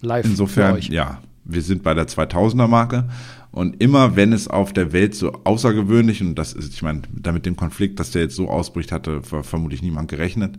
[0.00, 0.24] Live.
[0.24, 3.08] Insofern, ja, wir sind bei der 2000er Marke.
[3.52, 7.46] Und immer wenn es auf der Welt so außergewöhnlich, und das ist, ich meine, damit
[7.46, 10.58] dem Konflikt, dass der jetzt so ausbricht, hatte vermutlich niemand gerechnet.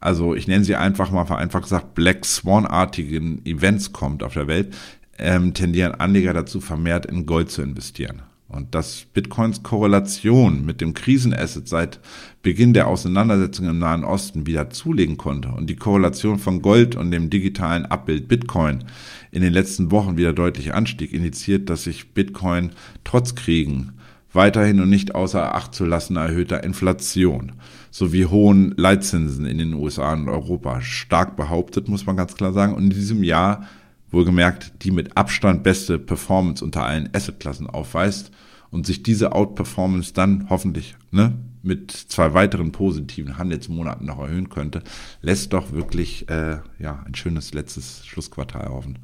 [0.00, 4.74] Also ich nenne sie einfach mal vereinfacht gesagt Black Swan-artigen Events kommt auf der Welt,
[5.18, 8.22] ähm, tendieren Anleger dazu, vermehrt in Gold zu investieren.
[8.52, 12.00] Und dass Bitcoins Korrelation mit dem Krisenasset seit
[12.42, 17.10] Beginn der Auseinandersetzung im Nahen Osten wieder zulegen konnte und die Korrelation von Gold und
[17.10, 18.84] dem digitalen Abbild Bitcoin
[19.30, 22.72] in den letzten Wochen wieder deutlich anstieg, indiziert, dass sich Bitcoin
[23.04, 23.94] trotz Kriegen
[24.32, 27.52] weiterhin und nicht außer Acht zu lassen erhöhter Inflation
[27.90, 32.74] sowie hohen Leitzinsen in den USA und Europa stark behauptet, muss man ganz klar sagen.
[32.74, 33.66] Und in diesem Jahr
[34.10, 38.30] wohlgemerkt die mit Abstand beste Performance unter allen Assetklassen aufweist
[38.72, 44.82] und sich diese Outperformance dann hoffentlich ne, mit zwei weiteren positiven Handelsmonaten noch erhöhen könnte,
[45.20, 48.98] lässt doch wirklich äh, ja, ein schönes letztes Schlussquartal hoffen.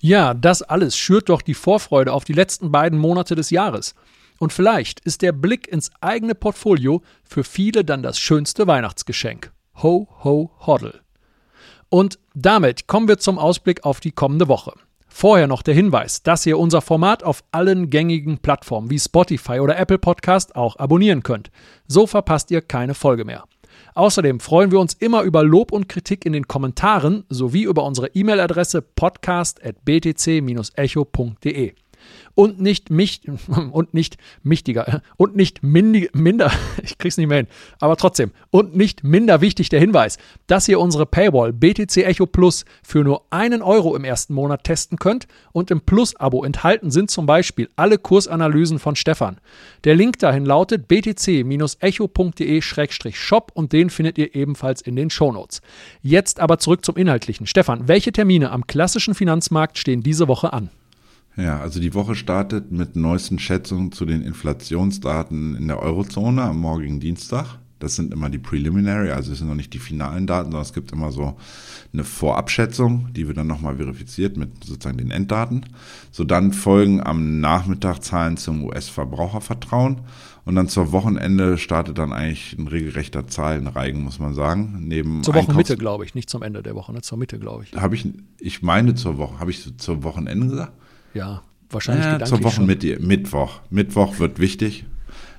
[0.00, 3.94] Ja, das alles schürt doch die Vorfreude auf die letzten beiden Monate des Jahres.
[4.38, 9.52] Und vielleicht ist der Blick ins eigene Portfolio für viele dann das schönste Weihnachtsgeschenk.
[9.82, 11.00] Ho, ho, hoddle.
[11.88, 14.74] Und damit kommen wir zum Ausblick auf die kommende Woche.
[15.18, 19.78] Vorher noch der Hinweis, dass ihr unser Format auf allen gängigen Plattformen wie Spotify oder
[19.78, 21.50] Apple Podcast auch abonnieren könnt.
[21.88, 23.44] So verpasst ihr keine Folge mehr.
[23.94, 28.08] Außerdem freuen wir uns immer über Lob und Kritik in den Kommentaren sowie über unsere
[28.08, 31.72] E-Mail-Adresse podcast.btc-echo.de
[32.34, 33.22] und nicht mich
[33.72, 36.50] und nicht michtiger und nicht mindig, minder,
[36.82, 37.46] ich krieg's nicht mehr hin,
[37.80, 42.64] aber trotzdem und nicht minder wichtig der Hinweis, dass ihr unsere Paywall BTC Echo Plus
[42.82, 47.24] für nur einen Euro im ersten Monat testen könnt und im Plus-Abo enthalten sind zum
[47.26, 49.38] Beispiel alle Kursanalysen von Stefan.
[49.84, 55.62] Der Link dahin lautet btc-echo.de-shop und den findet ihr ebenfalls in den Shownotes.
[56.02, 57.46] Jetzt aber zurück zum Inhaltlichen.
[57.46, 60.68] Stefan, welche Termine am klassischen Finanzmarkt stehen diese Woche an?
[61.36, 66.60] Ja, also die Woche startet mit neuesten Schätzungen zu den Inflationsdaten in der Eurozone am
[66.60, 67.58] morgigen Dienstag.
[67.78, 70.72] Das sind immer die Preliminary, also es sind noch nicht die finalen Daten, sondern es
[70.72, 71.36] gibt immer so
[71.92, 75.66] eine Vorabschätzung, die wird dann nochmal verifiziert mit sozusagen den Enddaten.
[76.10, 80.00] So dann folgen am Nachmittag Zahlen zum US-Verbrauchervertrauen
[80.46, 84.84] und dann zur Wochenende startet dann eigentlich ein regelrechter Zahlenreigen, muss man sagen.
[84.86, 87.02] Neben zur Wochenmitte, glaube ich, nicht zum Ende der Woche, ne?
[87.02, 87.78] zur Mitte, glaube ich.
[87.78, 88.08] Habe ich,
[88.40, 90.72] ich meine zur Woche, habe ich zur Wochenende gesagt?
[91.16, 93.60] Ja, wahrscheinlich ja, zur Wochenmitte, Mittwoch.
[93.70, 94.84] Mittwoch wird wichtig.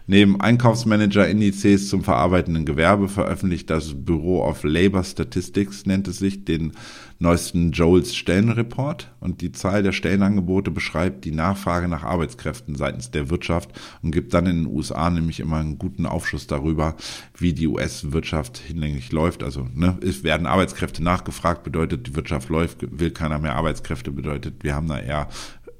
[0.09, 6.71] Neben Einkaufsmanager-Indizes zum verarbeitenden Gewerbe veröffentlicht das Bureau of Labor Statistics, nennt es sich, den
[7.19, 9.11] neuesten Joels Stellenreport.
[9.19, 13.69] Und die Zahl der Stellenangebote beschreibt die Nachfrage nach Arbeitskräften seitens der Wirtschaft
[14.01, 16.95] und gibt dann in den USA nämlich immer einen guten Aufschluss darüber,
[17.37, 19.43] wie die US-Wirtschaft hinlänglich läuft.
[19.43, 24.63] Also ne, es werden Arbeitskräfte nachgefragt, bedeutet, die Wirtschaft läuft, will keiner mehr Arbeitskräfte, bedeutet,
[24.63, 25.27] wir haben da eher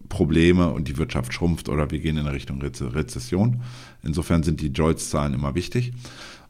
[0.09, 3.61] Probleme und die Wirtschaft schrumpft oder wir gehen in Richtung Rezession.
[4.03, 5.93] Insofern sind die Joyce-Zahlen immer wichtig.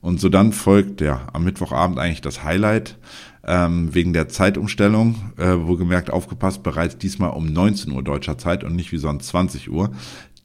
[0.01, 2.97] Und so dann folgt ja am Mittwochabend eigentlich das Highlight
[3.45, 5.33] ähm, wegen der Zeitumstellung.
[5.37, 9.71] Äh, wohlgemerkt aufgepasst, bereits diesmal um 19 Uhr deutscher Zeit und nicht wie sonst 20
[9.71, 9.91] Uhr.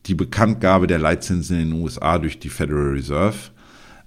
[0.07, 3.37] Die Bekanntgabe der Leitzinsen in den USA durch die Federal Reserve.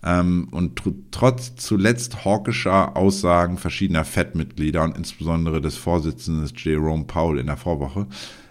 [0.04, 7.40] Ähm, und tr trotz zuletzt hawkischer Aussagen verschiedener FED-Mitglieder und insbesondere des Vorsitzenden Jerome Powell
[7.40, 8.08] in der Vorwoche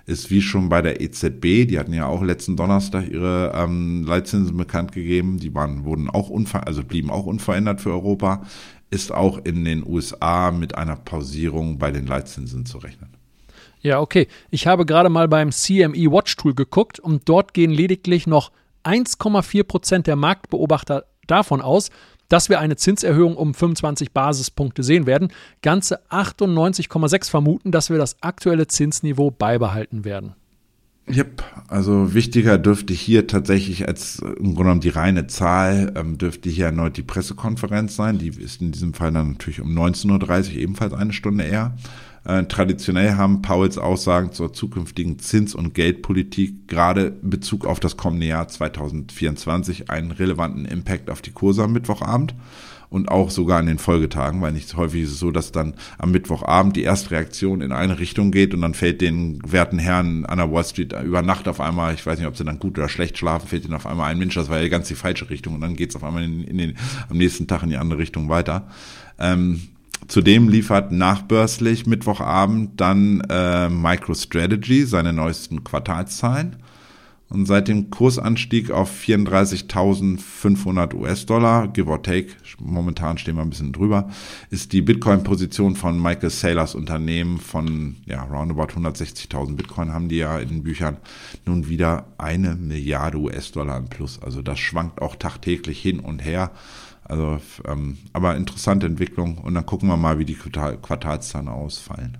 [0.06, 4.56] ist wie schon bei der EZB, die hatten ja auch letzten Donnerstag ihre ähm, Leitzinsen
[4.56, 6.30] bekannt gegeben, die waren, wurden auch
[6.64, 8.42] also blieben auch unverändert für Europa,
[8.90, 13.10] ist auch in den USA mit einer Pausierung bei den Leitzinsen zu rechnen.
[13.80, 14.28] Ja, okay.
[14.50, 18.50] Ich habe gerade mal beim CME Watch Tool geguckt und dort gehen lediglich noch
[18.84, 21.90] 1,4 Prozent der Marktbeobachter davon aus,
[22.28, 25.28] dass wir eine Zinserhöhung um 25 Basispunkte sehen werden.
[25.62, 30.34] Ganze 98,6 vermuten, dass wir das aktuelle Zinsniveau beibehalten werden.
[31.06, 36.48] Yep, also wichtiger dürfte hier tatsächlich als im Grunde genommen die reine Zahl, ähm, dürfte
[36.48, 38.16] hier erneut die Pressekonferenz sein.
[38.16, 41.76] Die ist in diesem Fall dann natürlich um 19.30 Uhr ebenfalls eine Stunde eher.
[42.24, 47.96] Äh, traditionell haben Powells Aussagen zur zukünftigen Zins- und Geldpolitik gerade in Bezug auf das
[47.96, 52.34] kommende Jahr 2024 einen relevanten Impact auf die Kurse am Mittwochabend
[52.88, 56.12] und auch sogar an den Folgetagen, weil nicht häufig ist es so, dass dann am
[56.12, 60.50] Mittwochabend die Erstreaktion in eine Richtung geht und dann fällt den werten Herren an der
[60.50, 63.18] Wall Street über Nacht auf einmal, ich weiß nicht, ob sie dann gut oder schlecht
[63.18, 65.60] schlafen, fällt ihnen auf einmal ein Mensch, das war ja ganz die falsche Richtung und
[65.60, 66.76] dann geht es auf einmal in, in den,
[67.10, 68.68] am nächsten Tag in die andere Richtung weiter.
[69.18, 69.60] Ähm,
[70.08, 76.56] Zudem liefert nachbörslich Mittwochabend dann äh, MicroStrategy seine neuesten Quartalszahlen.
[77.30, 82.28] Und seit dem Kursanstieg auf 34.500 US-Dollar, give or take,
[82.60, 84.08] momentan stehen wir ein bisschen drüber,
[84.50, 90.38] ist die Bitcoin-Position von Michael Saylors Unternehmen von ja, roundabout 160.000 Bitcoin haben die ja
[90.38, 90.98] in den Büchern
[91.44, 94.20] nun wieder eine Milliarde US-Dollar im Plus.
[94.22, 96.52] Also das schwankt auch tagtäglich hin und her.
[97.04, 102.18] Also, ähm, aber interessante Entwicklung und dann gucken wir mal, wie die Quartal Quartalszahlen ausfallen.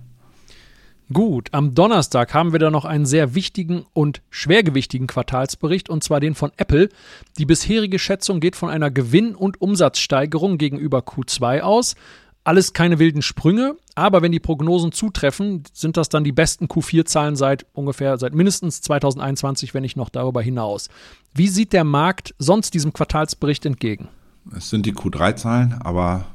[1.13, 6.19] Gut, am Donnerstag haben wir da noch einen sehr wichtigen und schwergewichtigen Quartalsbericht, und zwar
[6.19, 6.89] den von Apple.
[7.37, 11.95] Die bisherige Schätzung geht von einer Gewinn- und Umsatzsteigerung gegenüber Q2 aus.
[12.43, 17.35] Alles keine wilden Sprünge, aber wenn die Prognosen zutreffen, sind das dann die besten Q4-Zahlen
[17.35, 20.89] seit ungefähr, seit mindestens 2021, wenn nicht noch darüber hinaus.
[21.35, 24.09] Wie sieht der Markt sonst diesem Quartalsbericht entgegen?
[24.55, 26.25] Es sind die Q3-Zahlen, aber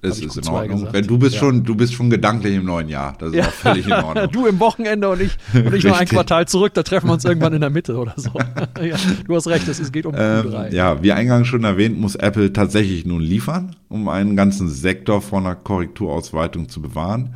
[0.00, 0.88] es ist in Ordnung.
[0.92, 1.40] Wenn du bist ja.
[1.40, 3.16] schon, du bist schon gedanklich im neuen Jahr.
[3.18, 3.46] Das ist ja.
[3.46, 4.30] auch völlig in Ordnung.
[4.30, 7.24] du im Wochenende und ich, und ich noch ein Quartal zurück, da treffen wir uns
[7.24, 8.30] irgendwann in der Mitte oder so.
[8.80, 10.66] ja, du hast recht, es geht um Q3.
[10.68, 15.20] Ähm, ja, wie eingangs schon erwähnt, muss Apple tatsächlich nun liefern, um einen ganzen Sektor
[15.20, 17.34] vor einer Korrekturausweitung zu bewahren.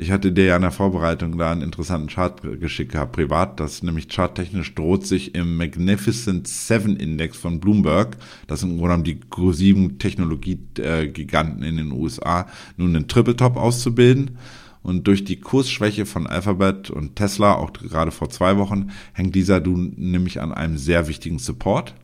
[0.00, 3.82] Ich hatte dir ja in der Vorbereitung da einen interessanten Chart geschickt gehabt, privat, das
[3.82, 9.20] nämlich charttechnisch droht sich im Magnificent Seven Index von Bloomberg, das sind im Grunde die
[9.20, 14.38] Q7 Technologiegiganten in den USA, nun einen Triple Top auszubilden.
[14.82, 19.60] Und durch die Kursschwäche von Alphabet und Tesla, auch gerade vor zwei Wochen, hängt dieser
[19.60, 21.94] nun nämlich an einem sehr wichtigen Support.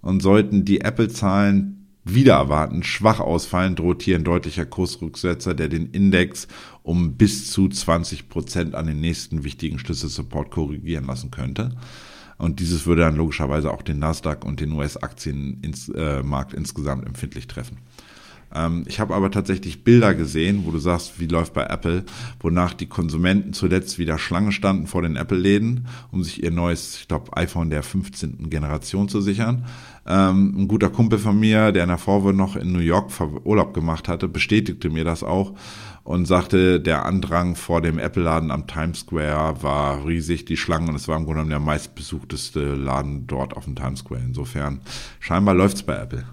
[0.00, 5.90] Und sollten die Apple-Zahlen wieder erwarten schwach ausfallen, droht hier ein deutlicher Kursrücksetzer, der den
[5.90, 6.46] Index
[6.82, 11.72] um bis zu 20 Prozent an den nächsten wichtigen Schlüsselsupport korrigieren lassen könnte.
[12.36, 17.78] Und dieses würde dann logischerweise auch den Nasdaq und den US-Aktienmarkt äh, insgesamt empfindlich treffen.
[18.54, 22.04] Ähm, ich habe aber tatsächlich Bilder gesehen, wo du sagst, wie läuft bei Apple,
[22.40, 27.08] wonach die Konsumenten zuletzt wieder Schlange standen vor den Apple-Läden, um sich ihr neues, ich
[27.08, 28.48] glaube, iPhone der 15.
[28.50, 29.64] Generation zu sichern.
[30.06, 33.10] Ähm, ein guter Kumpel von mir, der in der Vorwoche noch in New York
[33.44, 35.54] Urlaub gemacht hatte, bestätigte mir das auch
[36.04, 40.96] und sagte, der Andrang vor dem Apple-Laden am Times Square war riesig, die Schlangen, und
[40.96, 44.20] es war im Grunde genommen der meistbesuchteste Laden dort auf dem Times Square.
[44.22, 44.80] Insofern,
[45.18, 46.24] scheinbar läuft's bei Apple.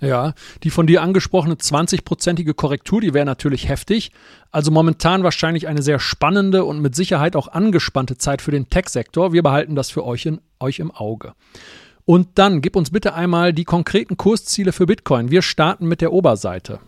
[0.00, 0.32] Ja,
[0.62, 4.12] die von dir angesprochene 20-prozentige Korrektur, die wäre natürlich heftig.
[4.50, 9.32] Also momentan wahrscheinlich eine sehr spannende und mit Sicherheit auch angespannte Zeit für den Tech-Sektor.
[9.32, 11.34] Wir behalten das für euch, in, euch im Auge.
[12.06, 15.30] Und dann gib uns bitte einmal die konkreten Kursziele für Bitcoin.
[15.30, 16.80] Wir starten mit der Oberseite.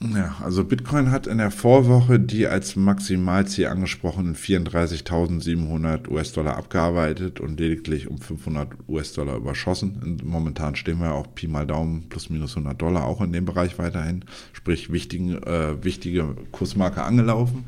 [0.00, 7.58] Ja, also Bitcoin hat in der Vorwoche die als Maximalziel angesprochenen 34.700 US-Dollar abgearbeitet und
[7.58, 10.20] lediglich um 500 US-Dollar überschossen.
[10.24, 13.76] Momentan stehen wir auch Pi mal Daumen plus minus 100 Dollar auch in dem Bereich
[13.80, 17.64] weiterhin, sprich wichtigen, äh, wichtige Kursmarke angelaufen.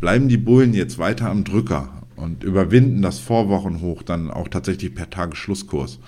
[0.00, 5.10] Bleiben die Bullen jetzt weiter am Drücker und überwinden das Vorwochenhoch dann auch tatsächlich per
[5.10, 6.00] Tagesschlusskurs,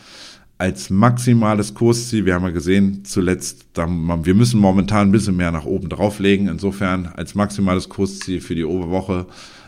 [0.59, 2.25] als maximales Kursziel.
[2.25, 6.49] Wir haben ja gesehen, zuletzt, wir müssen momentan ein bisschen mehr nach oben drauflegen.
[6.49, 9.25] Insofern als maximales Kursziel für die Oberwoche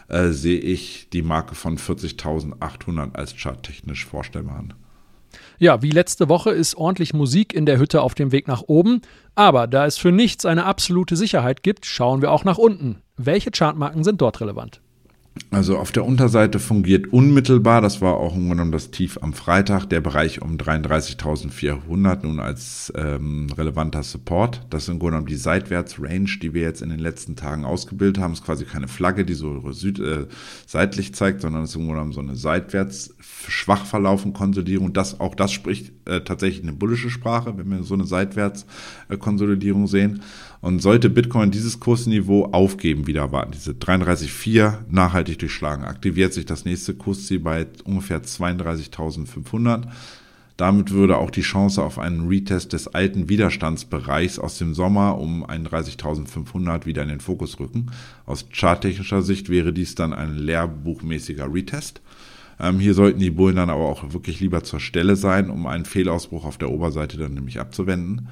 [0.10, 4.74] äh, sehe ich die Marke von 40.800 als charttechnisch vorstellbar an.
[5.60, 9.02] Ja, wie letzte Woche ist ordentlich Musik in der Hütte auf dem Weg nach oben.
[9.34, 12.98] Aber da es für nichts eine absolute Sicherheit gibt, schauen wir auch nach unten.
[13.16, 14.82] Welche Chartmarken sind dort relevant?
[15.50, 19.32] Also auf der Unterseite fungiert unmittelbar, das war auch im Grunde genommen das Tief am
[19.32, 24.66] Freitag, der Bereich um 33.400 nun als ähm, relevanter Support.
[24.70, 28.34] Das Grunde genommen die Seitwärts-Range, die wir jetzt in den letzten Tagen ausgebildet haben.
[28.34, 30.26] Es ist quasi keine Flagge, die so süd, äh,
[30.66, 33.16] seitlich zeigt, sondern es ist im Grunde genommen so eine seitwärts
[33.48, 34.92] schwach verlaufen Konsolidierung.
[34.92, 40.22] Das, auch das spricht äh, tatsächlich eine bullische Sprache, wenn wir so eine Seitwärts-Konsolidierung sehen.
[40.62, 46.66] Und sollte Bitcoin dieses Kursniveau aufgeben, wieder warten, diese 33,4 nachhaltig durchschlagen, aktiviert sich das
[46.66, 49.88] nächste Kursziel bei ungefähr 32.500.
[50.58, 55.44] Damit würde auch die Chance auf einen Retest des alten Widerstandsbereichs aus dem Sommer um
[55.44, 57.88] 31.500 wieder in den Fokus rücken.
[58.28, 62.02] Aus charttechnischer Sicht wäre dies dann ein lehrbuchmäßiger Retest.
[62.60, 65.86] Ähm, hier sollten die Bullen dann aber auch wirklich lieber zur Stelle sein, um einen
[65.86, 68.28] Fehlausbruch auf der Oberseite dann nämlich abzuwenden.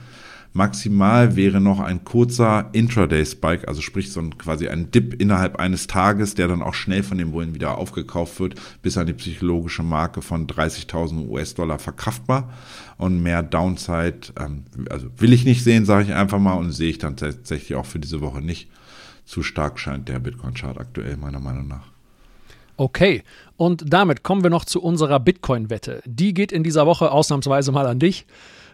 [0.53, 5.85] Maximal wäre noch ein kurzer Intraday-Spike, also sprich so ein, quasi ein Dip innerhalb eines
[5.85, 9.83] Tages, der dann auch schnell von den Bullen wieder aufgekauft wird, bis an die psychologische
[9.83, 12.51] Marke von 30.000 US-Dollar verkraftbar.
[12.97, 16.89] Und mehr Downside, ähm, also will ich nicht sehen, sage ich einfach mal, und sehe
[16.89, 18.69] ich dann tatsächlich auch für diese Woche nicht.
[19.25, 21.85] Zu stark scheint der Bitcoin-Chart aktuell meiner Meinung nach.
[22.75, 23.23] Okay,
[23.57, 26.01] und damit kommen wir noch zu unserer Bitcoin-Wette.
[26.05, 28.25] Die geht in dieser Woche ausnahmsweise mal an dich.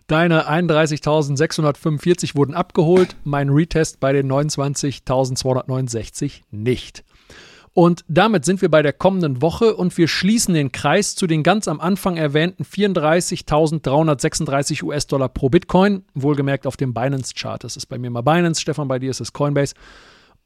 [0.08, 7.04] Deine 31.645 wurden abgeholt, mein Retest bei den 29.269 nicht.
[7.74, 11.42] Und damit sind wir bei der kommenden Woche und wir schließen den Kreis zu den
[11.42, 17.64] ganz am Anfang erwähnten 34.336 US-Dollar pro Bitcoin, wohlgemerkt auf dem Binance-Chart.
[17.64, 19.74] Das ist bei mir mal Binance, Stefan, bei dir ist es Coinbase.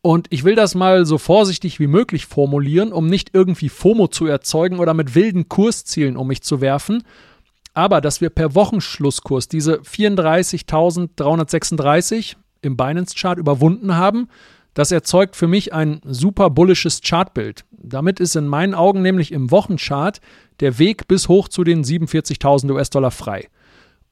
[0.02, 4.26] Und ich will das mal so vorsichtig wie möglich formulieren, um nicht irgendwie FOMO zu
[4.26, 7.04] erzeugen oder mit wilden Kurszielen um mich zu werfen,
[7.80, 14.28] aber dass wir per Wochenschlusskurs diese 34.336 im Binance-Chart überwunden haben,
[14.74, 17.64] das erzeugt für mich ein super bullisches Chartbild.
[17.72, 20.20] Damit ist in meinen Augen nämlich im Wochenchart
[20.60, 23.48] der Weg bis hoch zu den 47.000 US-Dollar frei.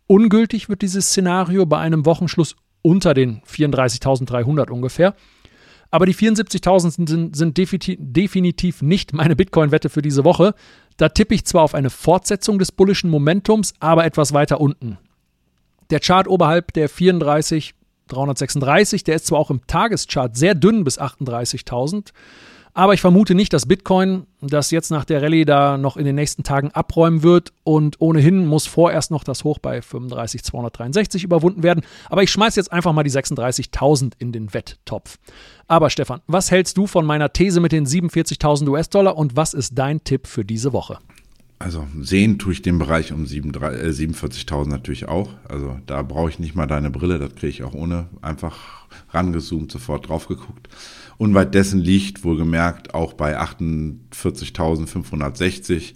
[0.08, 5.14] Ungültig wird dieses Szenario bei einem Wochenschluss unter den 34.300 ungefähr.
[5.92, 10.56] Aber die 74.000 sind, sind definitiv nicht meine Bitcoin-Wette für diese Woche.
[10.98, 14.98] Da tippe ich zwar auf eine Fortsetzung des bullischen Momentums, aber etwas weiter unten.
[15.90, 22.12] Der Chart oberhalb der 34.336, der ist zwar auch im Tageschart sehr dünn bis 38.000,
[22.78, 26.14] aber ich vermute nicht, dass Bitcoin das jetzt nach der Rallye da noch in den
[26.14, 27.52] nächsten Tagen abräumen wird.
[27.64, 31.84] Und ohnehin muss vorerst noch das Hoch bei 35.263 überwunden werden.
[32.08, 35.18] Aber ich schmeiße jetzt einfach mal die 36.000 in den Wetttopf.
[35.68, 39.76] Aber Stefan, was hältst du von meiner These mit den 47.000 US-Dollar und was ist
[39.76, 41.00] dein Tipp für diese Woche?
[41.58, 45.30] Also sehen tue ich den Bereich um 47.000 äh, natürlich auch.
[45.50, 49.72] Also da brauche ich nicht mal deine Brille, das kriege ich auch ohne einfach rangezoomt
[49.72, 50.70] sofort drauf geguckt.
[51.18, 55.94] Unweit dessen liegt wohlgemerkt auch bei 48.560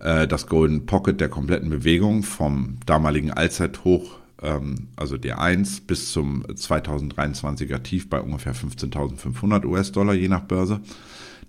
[0.00, 6.10] äh, das Golden Pocket der kompletten Bewegung vom damaligen Allzeithoch, ähm, also der 1 bis
[6.12, 10.80] zum 2023er Tief bei ungefähr 15.500 US-Dollar je nach Börse.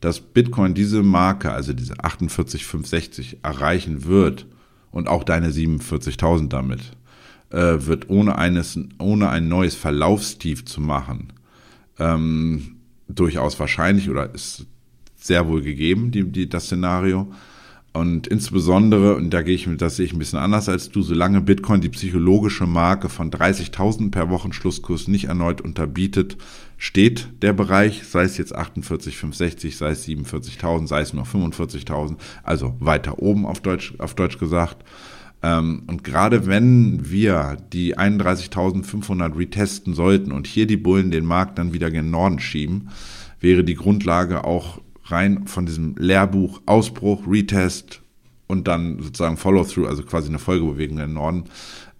[0.01, 4.47] Dass Bitcoin diese Marke, also diese 48,560 erreichen wird
[4.91, 6.81] und auch deine 47.000 damit,
[7.51, 11.31] äh, wird ohne, eines, ohne ein neues Verlaufstief zu machen,
[11.99, 12.72] ähm,
[13.07, 14.65] durchaus wahrscheinlich oder ist
[15.15, 17.31] sehr wohl gegeben, die, die, das Szenario.
[17.93, 21.41] Und insbesondere, und da gehe ich, das sehe ich ein bisschen anders als du, solange
[21.41, 26.37] Bitcoin die psychologische Marke von 30.000 per Wochenschlusskurs nicht erneut unterbietet,
[26.79, 32.75] steht der Bereich, sei es jetzt 48,560, sei es 47.000, sei es nur 45.000, also
[32.79, 34.83] weiter oben auf Deutsch, auf Deutsch gesagt.
[35.43, 41.59] Ähm, und gerade wenn wir die 31.500 retesten sollten und hier die Bullen den Markt
[41.59, 42.89] dann wieder gen Norden schieben,
[43.41, 48.01] wäre die Grundlage auch rein von diesem Lehrbuch Ausbruch, Retest
[48.47, 51.43] und dann sozusagen Follow-through, also quasi eine Folgebewegung in den Norden,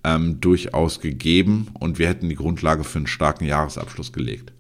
[0.06, 4.54] ähm, durchaus gegeben und wir hätten die Grundlage für einen starken Jahresabschluss gelegt.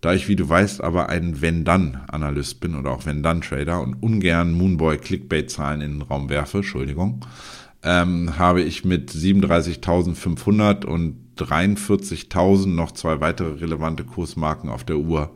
[0.00, 5.82] Da ich, wie du weißt, aber ein Wenn-Dann-Analyst bin oder auch Wenn-Dann-Trader und ungern Moonboy-Clickbait-Zahlen
[5.82, 7.20] in den Raum werfe, Entschuldigung,
[7.82, 15.34] ähm, habe ich mit 37.500 und 43.000 noch zwei weitere relevante Kursmarken auf der Uhr,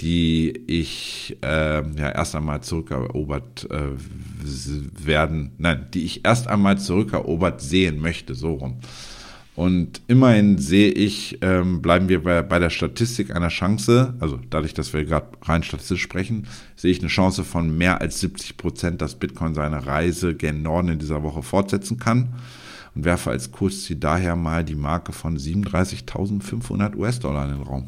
[0.00, 3.92] die ich äh, ja erst einmal zurückerobert äh,
[5.04, 8.80] werden, nein, die ich erst einmal zurückerobert sehen möchte, so rum.
[9.60, 14.72] Und immerhin sehe ich, ähm, bleiben wir bei, bei der Statistik einer Chance, also dadurch,
[14.72, 16.46] dass wir gerade rein statistisch sprechen,
[16.76, 20.88] sehe ich eine Chance von mehr als 70 Prozent, dass Bitcoin seine Reise gen Norden
[20.88, 22.30] in dieser Woche fortsetzen kann
[22.94, 27.84] und werfe als Kursziel daher mal die Marke von 37.500 US-Dollar in den Raum.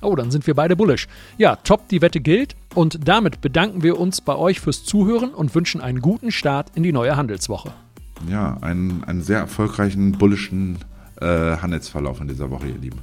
[0.00, 1.06] Oh, dann sind wir beide bullish.
[1.36, 2.56] Ja, top, die Wette gilt.
[2.74, 6.82] Und damit bedanken wir uns bei euch fürs Zuhören und wünschen einen guten Start in
[6.82, 7.74] die neue Handelswoche.
[8.26, 10.78] Ja, einen, einen sehr erfolgreichen bullischen
[11.20, 13.00] äh, Handelsverlauf in dieser Woche, ihr Lieben.